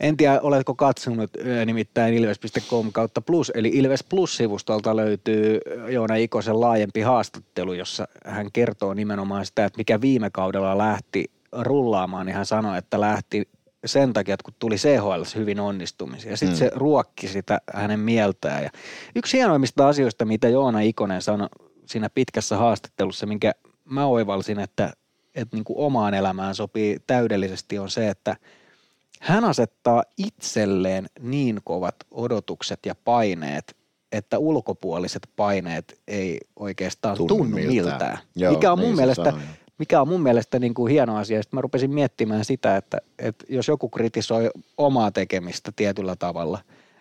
[0.00, 1.30] en tiedä oletko katsonut,
[1.66, 8.94] nimittäin ilves.com kautta plus, eli Ilves Plus-sivustolta löytyy Joona Ikosen laajempi haastattelu, jossa hän kertoo
[8.94, 13.48] nimenomaan sitä, että mikä viime kaudella lähti rullaamaan, niin hän sanoi, että lähti
[13.84, 16.36] sen takia, että kun tuli CHL hyvin onnistumisia.
[16.36, 16.58] Sitten Mm.
[16.58, 18.62] se ruokki sitä hänen mieltään.
[18.62, 18.70] Ja
[19.14, 21.48] yksi hienoimmista asioista, mitä Joona Ikonen sanoi
[21.86, 23.52] siinä pitkässä haastattelussa, minkä
[23.84, 24.92] mä oivalsin, että,
[25.34, 28.36] että niin kuin omaan elämään sopii täydellisesti, on se, että
[29.20, 33.76] hän asettaa itselleen niin kovat odotukset ja paineet,
[34.12, 37.74] että ulkopuoliset paineet ei oikeastaan Tunnu tunnu, miltään.
[37.74, 38.18] miltään.
[38.36, 39.32] Joo, mikä on niin mun se mielestä,
[39.78, 41.42] mikä on mun mielestä niin kuin hieno asia.
[41.42, 46.58] Sitten mä rupesin miettimään sitä, että, että jos joku kritisoi omaa tekemistä tietyllä tavalla,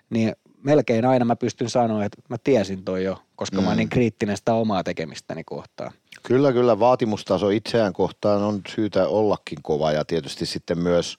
[0.09, 3.63] niin melkein aina mä pystyn sanoa, että mä tiesin toi jo, koska mm.
[3.63, 5.91] mä oon niin kriittinen sitä omaa tekemistäni kohtaan.
[6.23, 11.17] Kyllä, kyllä vaatimustaso itseään kohtaan on syytä ollakin kova ja tietysti sitten myös,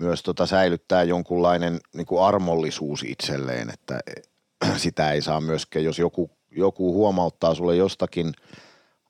[0.00, 4.00] myös tota säilyttää jonkunlainen niin kuin armollisuus itselleen, että
[4.76, 8.32] sitä ei saa myöskään, jos joku, joku huomauttaa sulle jostakin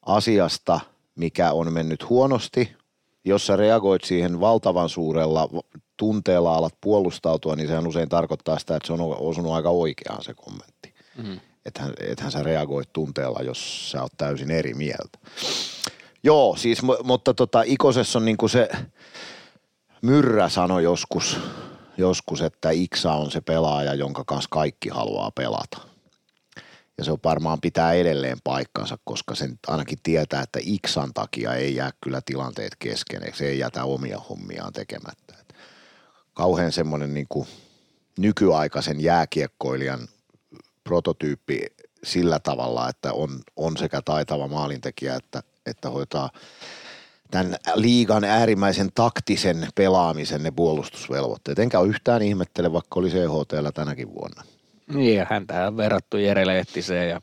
[0.07, 0.80] asiasta,
[1.14, 2.76] mikä on mennyt huonosti,
[3.24, 5.49] jos sä reagoit siihen valtavan suurella
[5.97, 10.34] tunteella alat puolustautua, niin sehän usein tarkoittaa sitä, että se on osunut aika oikeaan se
[10.34, 10.95] kommentti.
[11.16, 11.41] Mm.
[11.66, 15.18] Ethän, ethän sä reagoit tunteella, jos sä oot täysin eri mieltä.
[16.22, 18.68] Joo, siis, mu- mutta tota, Ikosessa on niinku se,
[20.03, 21.39] Myrrä sanoi joskus,
[21.97, 25.79] joskus, että Iksa on se pelaaja, jonka kanssa kaikki haluaa pelata.
[26.99, 31.75] Ja se on varmaan pitää edelleen paikkansa, koska sen ainakin tietää, että Iksan takia ei
[31.75, 35.35] jää kyllä tilanteet kesken, se ei jätä omia hommiaan tekemättä.
[35.41, 35.55] Et
[36.35, 37.27] kauhean semmoinen niin
[38.19, 40.09] nykyaikaisen jääkiekkoilijan
[40.85, 41.61] prototyyppi
[42.05, 46.31] sillä tavalla, että on, on sekä taitava maalintekijä että, että hoitaa
[47.31, 51.59] tämän liigan äärimmäisen taktisen pelaamisen ne puolustusvelvoitteet.
[51.59, 54.43] Enkä ole yhtään ihmettele, vaikka oli CHT tänäkin vuonna.
[54.95, 57.20] Niin, ja häntä on verrattu Jere Lehtiseen ja,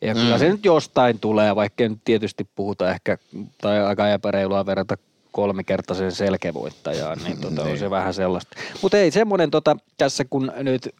[0.00, 3.18] ja kyllä se nyt jostain tulee, vaikka nyt tietysti puhuta ehkä,
[3.60, 4.96] tai aika epäreilua verrata
[5.32, 7.78] kolmikertaisen selkevoittajaan, niin tota, on Niin.
[7.78, 8.56] se vähän sellaista.
[8.82, 10.94] Mutta ei semmoinen tota, tässä kun nyt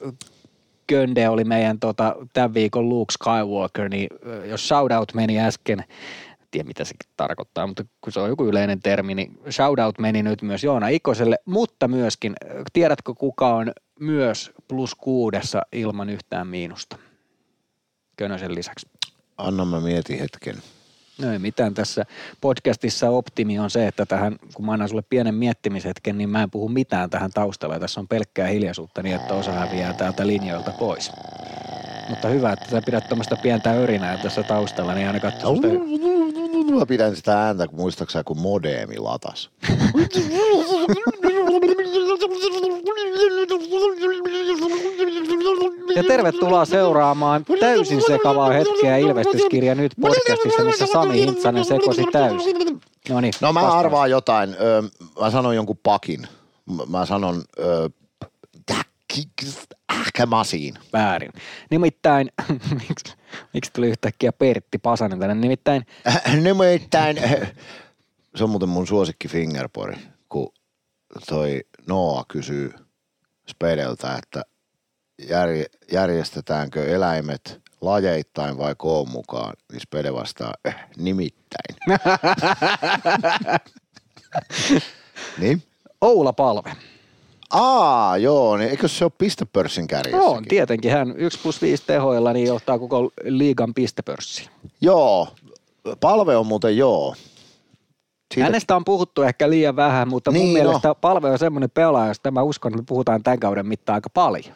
[0.86, 4.09] Könde oli meidän tota, tämän viikon Luke Skywalker, niin
[4.45, 5.86] jos shoutout meni äsken, en
[6.53, 10.42] tiedä mitä se tarkoittaa, mutta kun se on joku yleinen termi, niin shoutout meni nyt
[10.42, 12.32] myös Joona Ikoselle, mutta myöskin,
[12.72, 16.98] tiedätkö kuka on myös plus kuudessa ilman yhtään miinusta?
[18.16, 18.88] Könösen lisäksi.
[19.38, 20.57] Anna mä mietin hetken.
[21.18, 22.05] No ei mitään tässä
[22.40, 26.50] podcastissa optimi on se, että tähän, kun mä annan sulle pienen miettimishetken, niin mä en
[26.50, 27.78] puhu mitään tähän taustalla.
[27.78, 31.12] Tässä on pelkkää hiljaisuutta niin, että osa häviää täältä linjoilta pois.
[32.09, 35.55] Mutta hyvä, että sä pidät tuommoista pientä örinää tässä taustalla, niin aina katso
[36.73, 36.83] susta...
[36.85, 39.51] Mä pidän sitä ääntä, kun muistaakseni kun modeemi latas.
[45.97, 52.81] Ja tervetuloa seuraamaan täysin sekavaa hetkeä Ilvestyskirja nyt podcastissa, missä Sami Hintsanen sekosi täysin.
[53.09, 53.79] No niin, No mä vastaus.
[53.85, 54.57] arvaan jotain.
[54.61, 54.83] Öö,
[55.20, 56.27] mä sanon jonkun pakin.
[56.89, 57.89] Mä sanon öö,
[59.93, 60.75] ähkämasiin.
[60.93, 61.33] Väärin.
[61.71, 62.33] Nimittäin,
[62.89, 63.15] miksi,
[63.55, 65.35] miksi tuli yhtäkkiä Pertti Pasanen tänne?
[65.35, 67.17] Nimittäin Äh, Nimittäin,
[68.37, 69.97] se on muuten mun suosikki fingerpori,
[70.29, 70.53] kun
[71.29, 72.75] toi Noa kysyy
[73.49, 74.43] Spedeltä, että
[75.29, 81.77] järje, järjestetäänkö eläimet lajeittain vai koon mukaan, niin Spede vastaa, eh, nimittäin.
[85.39, 85.63] niin?
[86.01, 86.77] Oula Palve.
[87.53, 90.28] Aa, joo, niin eikö se ole pistepörssin kärjessäkin?
[90.28, 90.90] On, tietenkin.
[90.90, 94.48] Hän 1 plus 5 tehoilla niin johtaa koko liigan pistepörssiin.
[94.80, 95.28] Joo,
[96.00, 97.14] palve on muuten joo.
[98.34, 100.64] Siitä, Hänestä on puhuttu ehkä liian vähän, mutta mun Niin, no.
[100.64, 104.11] mielestä Palve on semmoinen pelaaja, josta mä uskon, että me puhutaan tämän kauden mittaan aika
[104.11, 104.55] paljon.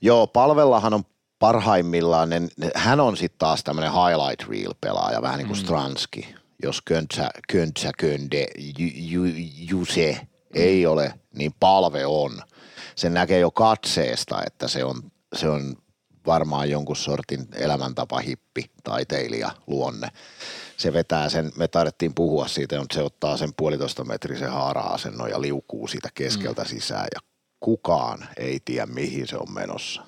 [0.00, 1.02] Joo, palvellahan on
[1.38, 6.34] parhaimmillaan, ne, ne, hän on sitten taas tämmöinen highlight reel pelaaja, vähän niin kuin Stranski.
[6.62, 8.46] Jos Köntsä, Köntsä Könde,
[8.78, 9.32] ju, ju,
[9.70, 10.20] Juse
[10.54, 12.42] ei ole, niin palve on.
[12.94, 15.02] Sen näkee jo katseesta, että se on,
[15.36, 15.76] se on
[16.26, 20.08] varmaan jonkun sortin elämäntapa, hippi, taiteilija, luonne.
[20.76, 25.40] Se vetää sen, me taidettiin puhua siitä, mutta se ottaa sen puolitoista metrisen haara-asennon ja
[25.40, 26.68] liukuu siitä keskeltä mm.
[26.68, 27.20] sisään ja
[27.60, 30.02] kukaan ei tiedä, mihin se on menossa.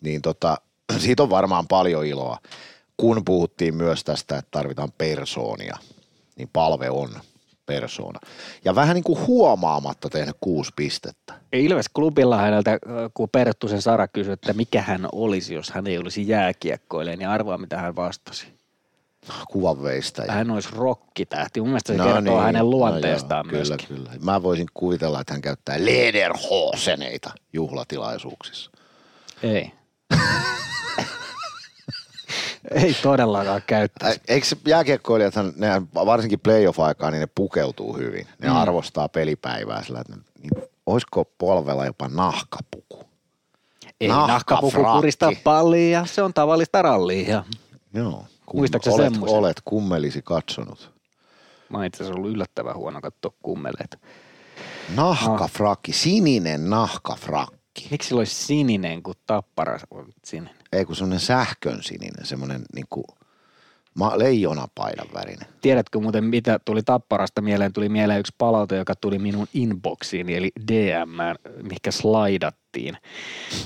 [0.00, 0.56] Niin tota,
[1.04, 2.38] siitä on varmaan paljon iloa.
[2.96, 5.76] Kun puhuttiin myös tästä, että tarvitaan persoonia,
[6.36, 7.20] niin palve on
[7.70, 8.20] persoona.
[8.64, 11.34] Ja vähän niin kuin huomaamatta tehnyt kuusi pistettä.
[11.52, 12.78] Ilves klubilla häneltä,
[13.14, 17.58] kun Perttusen Sara kysyi, että mikä hän olisi, jos hän ei olisi jääkiekkoilija, niin arvaa
[17.58, 18.46] mitä hän vastasi.
[19.50, 20.32] Kuvan veistäjä.
[20.32, 21.60] Hän olisi rokkitähti.
[21.60, 23.96] Mun mielestä se no kertoo niin, hänen luonteestaan no joo, kyllä, myöskin.
[23.96, 28.70] Kyllä, Mä voisin kuvitella, että hän käyttää lederhoseneita juhlatilaisuuksissa.
[29.42, 29.72] Ei.
[32.70, 34.20] ei todellakaan käyttäisi.
[34.28, 38.26] Eikö jääkiekkoilijathan, ne varsinkin playoff-aikaa, niin ne pukeutuu hyvin.
[38.38, 38.56] Ne mm.
[38.56, 43.04] arvostaa pelipäivää sillä, että niin, olisiko polvella jopa nahkapuku?
[44.00, 47.44] Ei nahkapuku kurista pallia, se on tavallista rallia.
[47.94, 48.24] Joo.
[48.46, 49.38] Kum, olet, semmoisen?
[49.38, 50.90] olet kummelisi katsonut.
[51.68, 53.98] Mä oon itse asiassa ollut yllättävän huono katsoa kummeleita.
[54.96, 57.59] Nahkafrakki, sininen nahkafrakki.
[57.90, 60.54] Miksi sillä olisi sininen, kun tappara on sininen?
[60.72, 63.04] Ei kun semmoinen sähkön sininen, semmoinen niinku
[64.00, 65.48] ma- leijonapaidan värinen.
[65.60, 67.72] Tiedätkö muuten, mitä tuli Tapparasta mieleen?
[67.72, 71.18] Tuli mieleen yksi palaute, joka tuli minun inboxiini, eli DM,
[71.62, 72.96] mikä slaidattiin.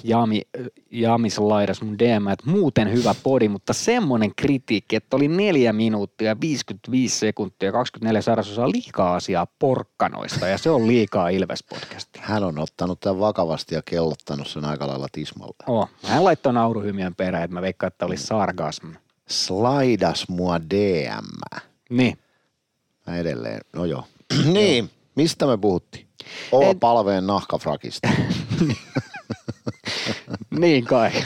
[0.04, 0.42] Jami,
[0.90, 6.40] Jami slaidas mun DM, että muuten hyvä podi, mutta semmoinen kritiikki, että oli neljä minuuttia,
[6.40, 12.20] 55 sekuntia, 24 sarasosaa liikaa asiaa porkkanoista, ja se on liikaa Ilves-podcastia.
[12.20, 15.54] Hän on ottanut tämän vakavasti ja kellottanut sen aika lailla tismalle.
[15.66, 18.86] Oh, hän laittoi nauruhymiön perään, että mä veikkaan, että oli sarkasm.
[19.28, 21.58] Slaidas mua DM.
[21.90, 22.18] Niin.
[23.06, 24.04] Mä edelleen, no joo.
[24.52, 26.08] niin, mistä me puhuttiin?
[26.52, 28.08] Olla En- palveen nahkafrakista.
[30.58, 31.12] Niin kai.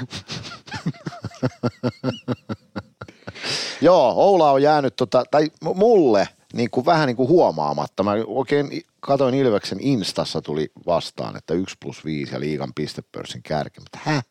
[3.81, 8.03] Joo, Oula on jäänyt, tota, tai mulle niin kuin, vähän niin kuin huomaamatta.
[8.03, 13.81] Mä oikein katoin Ilveksen Instassa tuli vastaan, että 1 plus 5 ja liigan pistepörssin kärki.
[13.81, 14.23] Mutta hä?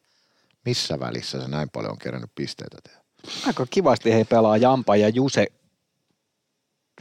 [0.65, 3.06] Missä välissä se näin paljon on kerännyt pisteitä tehdä?
[3.47, 5.47] Aika kivasti hei pelaa Jampa ja Juse.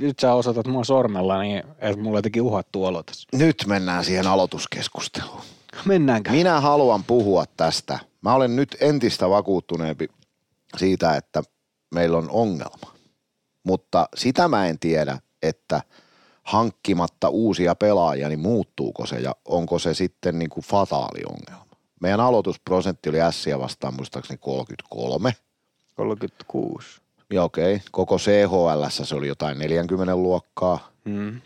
[0.00, 3.28] Nyt sä osoitat mua sormella, niin että mulla jotenkin uhattu olo tässä.
[3.32, 5.40] Nyt mennään siihen aloituskeskusteluun.
[5.84, 6.30] Mennäänkö?
[6.30, 7.98] Minä haluan puhua tästä.
[8.20, 10.08] Mä olen nyt entistä vakuuttuneempi
[10.76, 11.42] siitä, että
[11.94, 12.92] meillä on ongelma.
[13.64, 15.82] Mutta sitä mä en tiedä, että
[16.42, 21.76] hankkimatta uusia pelaajia, niin muuttuuko se ja onko se sitten niin kuin fataali ongelma.
[22.00, 25.34] Meidän aloitusprosentti oli Ässiä vastaan muistaakseni 33.
[25.96, 27.00] 36.
[27.32, 30.90] Ja okei, koko CHL se oli jotain 40 luokkaa.
[31.04, 31.40] Mm.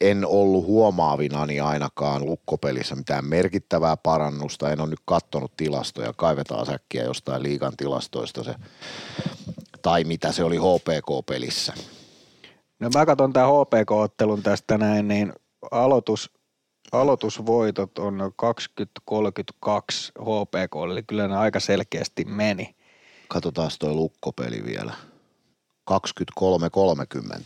[0.00, 4.70] en ollut huomaavinani ainakaan lukkopelissä mitään merkittävää parannusta.
[4.70, 6.12] En ole nyt kattonut tilastoja.
[6.16, 8.54] Kaivetaan säkkiä jostain liigan tilastoista se,
[9.82, 11.72] tai mitä se oli HPK-pelissä.
[12.80, 15.32] No mä katson tämän HPK-ottelun tästä näin, niin
[15.70, 16.30] aloitus,
[16.92, 18.32] aloitusvoitot on
[19.10, 19.14] 20-32
[20.20, 22.74] HPK, eli kyllä ne aika selkeästi meni.
[23.32, 24.94] Katsotaan toi lukkopeli vielä.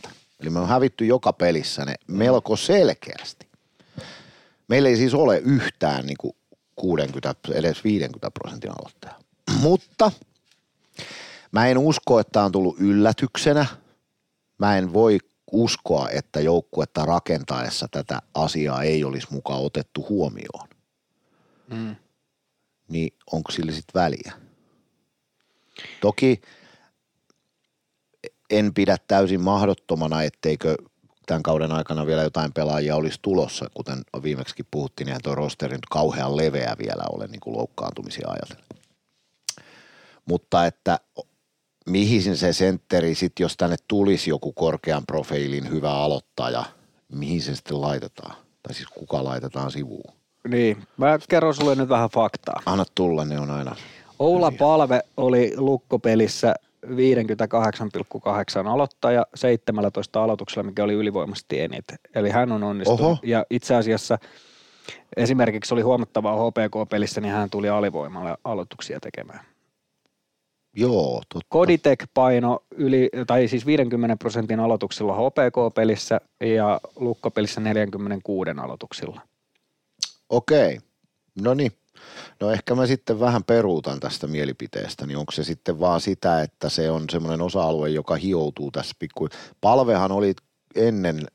[0.05, 0.09] 23-30.
[0.39, 3.47] Eli me on hävitty joka pelissä ne melko selkeästi.
[4.67, 6.35] Meillä ei siis ole yhtään niin kuin
[6.75, 9.19] 60, edes 50 prosentin aloittajaa.
[9.61, 10.11] Mutta
[11.51, 13.65] mä en usko, että on tullut yllätyksenä.
[14.57, 15.17] Mä en voi
[15.51, 20.67] uskoa, että joukkuetta rakentaessa tätä asiaa ei olisi mukaan otettu huomioon.
[21.67, 21.95] Mm.
[22.87, 24.44] Niin onko sillä sitten väliä?
[26.01, 26.41] Toki
[28.49, 30.75] en pidä täysin mahdottomana, etteikö
[31.25, 35.85] tämän kauden aikana vielä jotain pelaajia olisi tulossa, kuten viimeksi puhuttiin, niin tuo rosteri nyt
[35.91, 38.65] kauhean leveä vielä ole niin kuin loukkaantumisia ajatellen.
[40.25, 40.99] Mutta että
[41.89, 46.63] mihin se sentteri sitten, jos tänne tulisi joku korkean profiilin hyvä aloittaja,
[47.11, 48.35] mihin se sitten laitetaan?
[48.63, 50.13] Tai siis kuka laitetaan sivuun?
[50.47, 52.61] Niin, mä kerron sulle nyt vähän faktaa.
[52.65, 53.75] Anna tulla, ne on aina.
[54.19, 56.55] Oula Palve oli lukkopelissä
[56.85, 61.97] 58,8 aloittaja 17 aloituksella, mikä oli ylivoimasti eniten.
[62.15, 63.01] Eli hän on onnistunut.
[63.01, 63.17] Oho.
[63.23, 64.17] Ja itse asiassa
[65.17, 69.45] esimerkiksi oli huomattavaa HPK-pelissä, niin hän tuli alivoimalla aloituksia tekemään.
[70.77, 71.47] Joo, totta.
[71.49, 79.21] Koditek paino yli, tai siis 50 prosentin aloituksilla HPK-pelissä ja lukkopelissä 46 aloituksilla.
[80.29, 80.79] Okei,
[81.41, 81.71] no niin.
[82.39, 86.69] No ehkä mä sitten vähän peruutan tästä mielipiteestä, niin onko se sitten vaan sitä, että
[86.69, 89.29] se on semmoinen osa-alue, joka hioutuu tässä pikku.
[89.61, 90.33] Palvehan oli
[90.75, 91.27] ennen,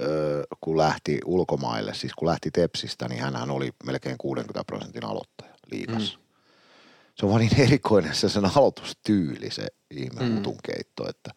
[0.00, 5.54] öö, kun lähti ulkomaille, siis kun lähti Tepsistä, niin hän oli melkein 60 prosentin aloittaja.
[5.70, 6.18] liigassa.
[6.18, 6.24] Mm.
[7.14, 10.42] Se on vaan niin erikoinen se sen aloitustyyli, se ihme mm.
[10.62, 11.30] keitto, että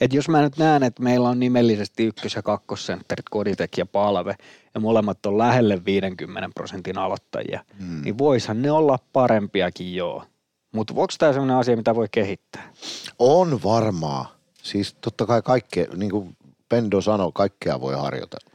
[0.00, 4.34] et jos mä nyt näen, että meillä on nimellisesti ykkös- ja kakkosentterit, Koditek ja Palve,
[4.74, 8.02] ja molemmat on lähelle 50 prosentin aloittajia, mm.
[8.02, 10.24] niin voishan ne olla parempiakin joo.
[10.72, 12.72] Mutta onko tämä sellainen asia, mitä voi kehittää?
[13.18, 14.38] On varmaa.
[14.62, 16.36] Siis totta kai kaikkea, niin kuin
[16.68, 18.50] Pendo sanoi, kaikkea voi harjoitella.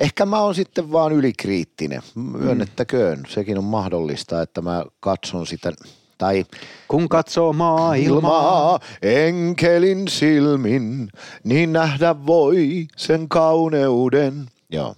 [0.00, 2.02] Ehkä mä oon sitten vaan ylikriittinen.
[2.14, 3.18] Myönnettäköön.
[3.18, 3.24] Mm.
[3.28, 5.72] Sekin on mahdollista, että mä katson sitä
[6.18, 6.44] tai
[6.88, 11.08] kun katsoo maailmaa enkelin silmin,
[11.44, 14.46] niin nähdä voi sen kauneuden.
[14.70, 14.94] Joo.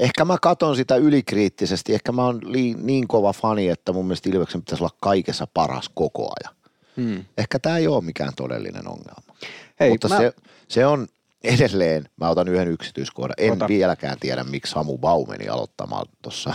[0.00, 1.94] Ehkä mä katon sitä ylikriittisesti.
[1.94, 5.90] Ehkä mä oon li- niin kova fani, että mun mielestä Ilveksen pitäisi olla kaikessa paras
[5.94, 6.54] koko ajan.
[6.96, 7.24] Hmm.
[7.38, 9.34] Ehkä tämä ei ole mikään todellinen ongelma.
[9.80, 10.18] Hei, Mutta mä...
[10.18, 10.32] se,
[10.68, 11.06] se on
[11.44, 13.34] edelleen, mä otan yhden yksityiskohdan.
[13.38, 13.68] En Ota.
[13.68, 16.54] vieläkään tiedä, miksi Samu Bau meni aloittamaan tuossa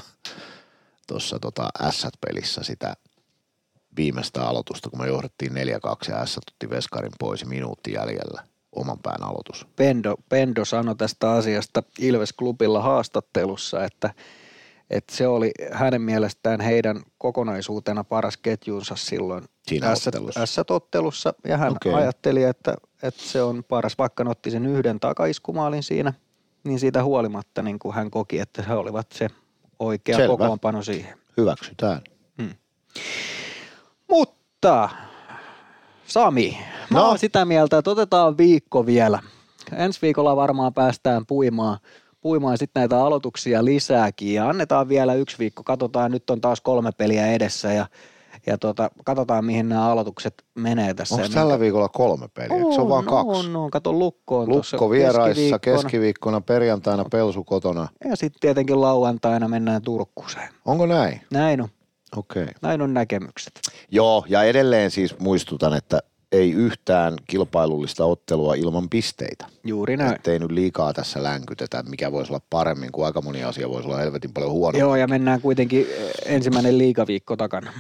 [1.08, 2.96] tossa tota S-pelissä sitä
[4.00, 5.56] viimeistä aloitusta, kun me johdettiin 4-2
[6.12, 8.44] ja S otti Veskarin pois minuutti jäljellä
[8.76, 9.68] oman pään aloitus.
[9.76, 14.14] Pendo, Pendo sanoi tästä asiasta Ilves-klubilla haastattelussa, että,
[14.90, 19.44] että se oli hänen mielestään heidän kokonaisuutena paras ketjunsa silloin
[20.46, 21.34] S-ottelussa.
[21.48, 21.94] Ja hän okay.
[21.94, 26.14] ajatteli, että, että se on paras, vaikka otti sen yhden takaiskumaalin siinä,
[26.64, 29.28] niin siitä huolimatta niin kuin hän koki, että he olivat se
[29.80, 30.28] oikea Selvä.
[30.28, 31.18] kokoonpano siihen.
[31.38, 32.02] Hyväksytään.
[34.60, 34.90] Mutta
[36.06, 36.58] Sami,
[36.90, 37.06] mä no.
[37.08, 39.20] oon sitä mieltä, että otetaan viikko vielä.
[39.76, 41.78] Ensi viikolla varmaan päästään puimaan,
[42.22, 45.64] puimaan sitten näitä aloituksia lisääkin ja annetaan vielä yksi viikko.
[45.64, 47.86] Katsotaan, nyt on taas kolme peliä edessä ja
[48.46, 51.16] ja tota, katsotaan, mihin nämä aloitukset menee tässä.
[51.16, 51.60] Onko tällä minkä...
[51.60, 52.66] viikolla kolme peliä?
[52.66, 53.48] On, se on vaan kaksi?
[53.48, 53.72] On, on.
[53.72, 55.78] Kato, Lukko on Lukko vieraissa, keskiviikkona.
[55.78, 57.88] keskiviikkona, perjantaina Pelsu kotona.
[58.10, 60.50] Ja sitten tietenkin lauantaina mennään Turkkuseen.
[60.66, 61.22] Onko näin?
[61.32, 61.70] Näin on.
[62.16, 62.44] Okei.
[62.44, 62.54] Okay.
[62.62, 63.54] Näin on näkemykset.
[63.92, 66.00] Joo, ja edelleen siis muistutan, että
[66.32, 69.46] ei yhtään kilpailullista ottelua ilman pisteitä.
[69.64, 70.16] Juuri näin.
[70.16, 73.88] Että ei nyt liikaa tässä länkytetä, mikä voisi olla paremmin, kuin aika moni asia voisi
[73.88, 74.80] olla helvetin paljon huonommin.
[74.80, 77.74] Joo, ja mennään kuitenkin eh, ensimmäinen liikaviikko takana.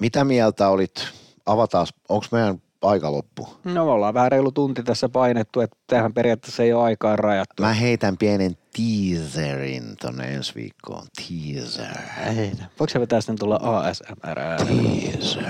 [0.00, 1.08] Mitä mieltä olit,
[1.46, 3.48] avataan, onko meidän aika loppu?
[3.64, 7.62] No me ollaan vähän reilu tunti tässä painettu, että tähän periaatteessa ei ole aikaa rajattu.
[7.62, 11.06] Mä heitän pienen teaserin tonne ensi viikkoon.
[11.16, 11.98] Teaser.
[12.34, 12.64] Heitä.
[12.78, 14.38] Voiko se vetää sitten tulla ASMR?
[14.66, 15.44] Teaser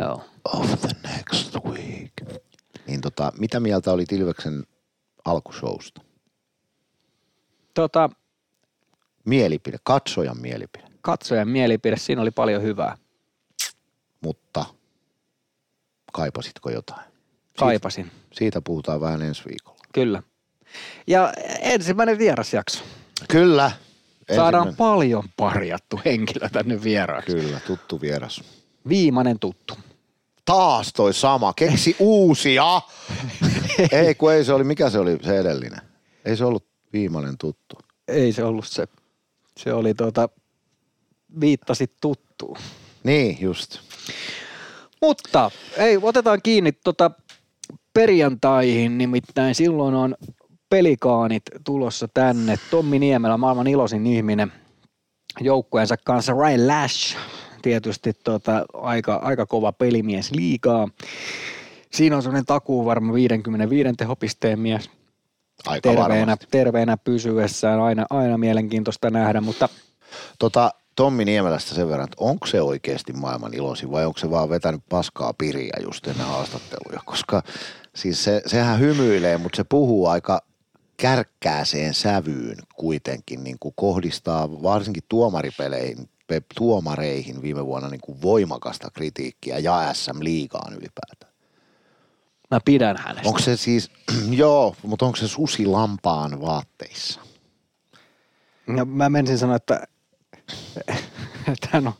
[0.00, 0.24] Joo.
[0.44, 2.12] of the next week.
[2.86, 4.64] Niin tota, mitä mieltä oli Ilveksen
[5.24, 6.00] alkushowsta?
[7.74, 8.10] Tota,
[9.24, 10.84] mielipide, katsojan mielipide.
[11.00, 12.96] Katsojan mielipide, siinä oli paljon hyvää.
[14.20, 14.64] Mutta
[16.12, 17.12] kaipasitko jotain?
[17.58, 18.04] Kaipasin.
[18.04, 19.78] Siitä, siitä puhutaan vähän ensi viikolla.
[19.92, 20.22] Kyllä.
[21.06, 22.84] Ja ensimmäinen vierasjakso.
[23.28, 23.70] Kyllä.
[24.36, 24.76] Saadaan ensimmäinen.
[24.76, 27.36] paljon parjattu henkilö tänne vieraaksi.
[27.36, 28.44] Kyllä, tuttu vieras.
[28.88, 29.74] Viimainen tuttu.
[30.44, 31.52] Taas toi sama.
[31.52, 32.80] Keksi uusia.
[33.92, 35.80] ei, kun ei se oli, mikä se oli se edellinen?
[36.24, 37.78] Ei se ollut viimeinen tuttu.
[38.08, 38.86] Ei se ollut se.
[39.56, 40.28] Se oli tuota,
[41.40, 42.56] viittasit tuttuun.
[43.04, 43.78] Niin, just.
[45.02, 47.10] Mutta ei, otetaan kiinni tota
[47.94, 50.16] perjantaihin, nimittäin silloin on
[50.72, 52.58] pelikaanit tulossa tänne.
[52.70, 54.52] Tommi Niemelä, maailman iloisin ihminen,
[55.40, 56.32] joukkueensa kanssa.
[56.32, 57.16] Ryan Lash,
[57.62, 60.88] tietysti tota, aika, aika kova pelimies liikaa.
[61.90, 64.90] Siinä on sellainen takuu varma 55 tehopisteen mies.
[65.66, 69.68] Aika terveenä, terveenä pysyessään, aina, aina mielenkiintoista nähdä, mutta
[70.38, 74.48] Tota, Tommi Niemelästä sen verran, että onko se oikeasti maailman iloisin vai onko se vaan
[74.48, 77.42] vetänyt paskaa piriä just ennen haastatteluja, koska
[77.94, 80.42] siis se, sehän hymyilee, mutta se puhuu aika
[81.02, 86.08] kärkkääseen sävyyn kuitenkin, niin kuin kohdistaa varsinkin tuomaripeleihin,
[86.58, 91.32] tuomareihin viime vuonna niin kuin voimakasta kritiikkiä ja SM-liigaan ylipäätään.
[92.50, 93.28] Mä pidän hänestä.
[93.28, 93.90] Onko se siis,
[94.30, 97.20] joo, mutta onko se susi lampaan vaatteissa?
[98.66, 99.86] No, mä menisin sanoa, että
[101.70, 101.94] hän on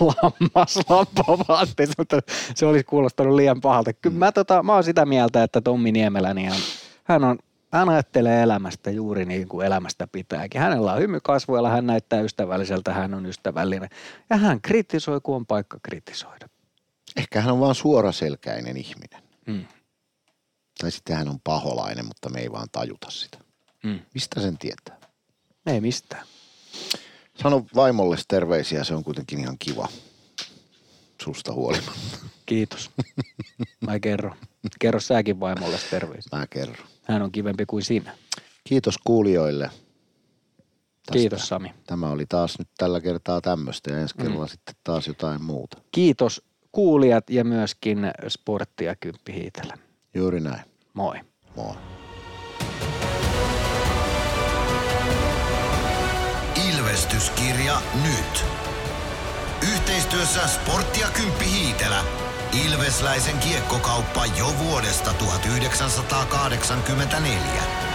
[0.00, 2.20] lammas lampavaatteessa, mutta
[2.54, 3.92] se olisi kuulostanut liian pahalta.
[3.92, 6.60] Kyllä mä, tota, mä oon sitä mieltä, että Tommi Niemelä, niin hän,
[7.04, 7.38] hän, on,
[7.72, 10.60] hän ajattelee elämästä juuri niin kuin elämästä pitääkin.
[10.60, 13.88] Hänellä on hymy kasvoilla, hän näyttää ystävälliseltä, hän on ystävällinen.
[14.30, 16.48] Ja hän kritisoi, kun on paikka kritisoida.
[17.16, 19.22] Ehkä hän on vaan suoraselkäinen ihminen.
[19.46, 19.64] Hmm.
[20.80, 23.38] Tai sitten hän on paholainen, mutta me ei vaan tajuta sitä.
[23.82, 24.00] Hmm.
[24.14, 24.96] Mistä sen tietää?
[25.66, 26.26] Ei mistään.
[27.42, 29.88] Sano vaimolle terveisiä, se on kuitenkin ihan kiva.
[31.22, 32.18] Susta huolimatta.
[32.46, 32.90] Kiitos.
[33.80, 34.36] Mä kerro.
[34.78, 36.38] Kerro säkin vaimolle terveisiä.
[36.38, 36.86] Mä kerron.
[37.08, 38.12] Hän on kivempi kuin sinä.
[38.64, 39.70] Kiitos kuulijoille.
[41.12, 41.72] Kiitos Sami.
[41.86, 44.48] Tämä oli taas nyt tällä kertaa tämmöistä ja ensi kerralla Mm.
[44.48, 45.78] sitten taas jotain muuta.
[45.92, 46.42] Kiitos
[46.72, 47.98] kuulijat ja myöskin
[48.28, 49.74] sporttia kymppihiitellä.
[50.14, 50.62] Juuri näin.
[50.94, 51.20] Moi.
[51.56, 51.74] Moi.
[56.68, 58.44] Ilvestyskirja nyt.
[59.72, 62.04] Yhteistyössä Sportti ja Kymppi Hiitelä.
[62.52, 67.85] Ilvesläisen kiekkokauppa jo vuodesta 1984.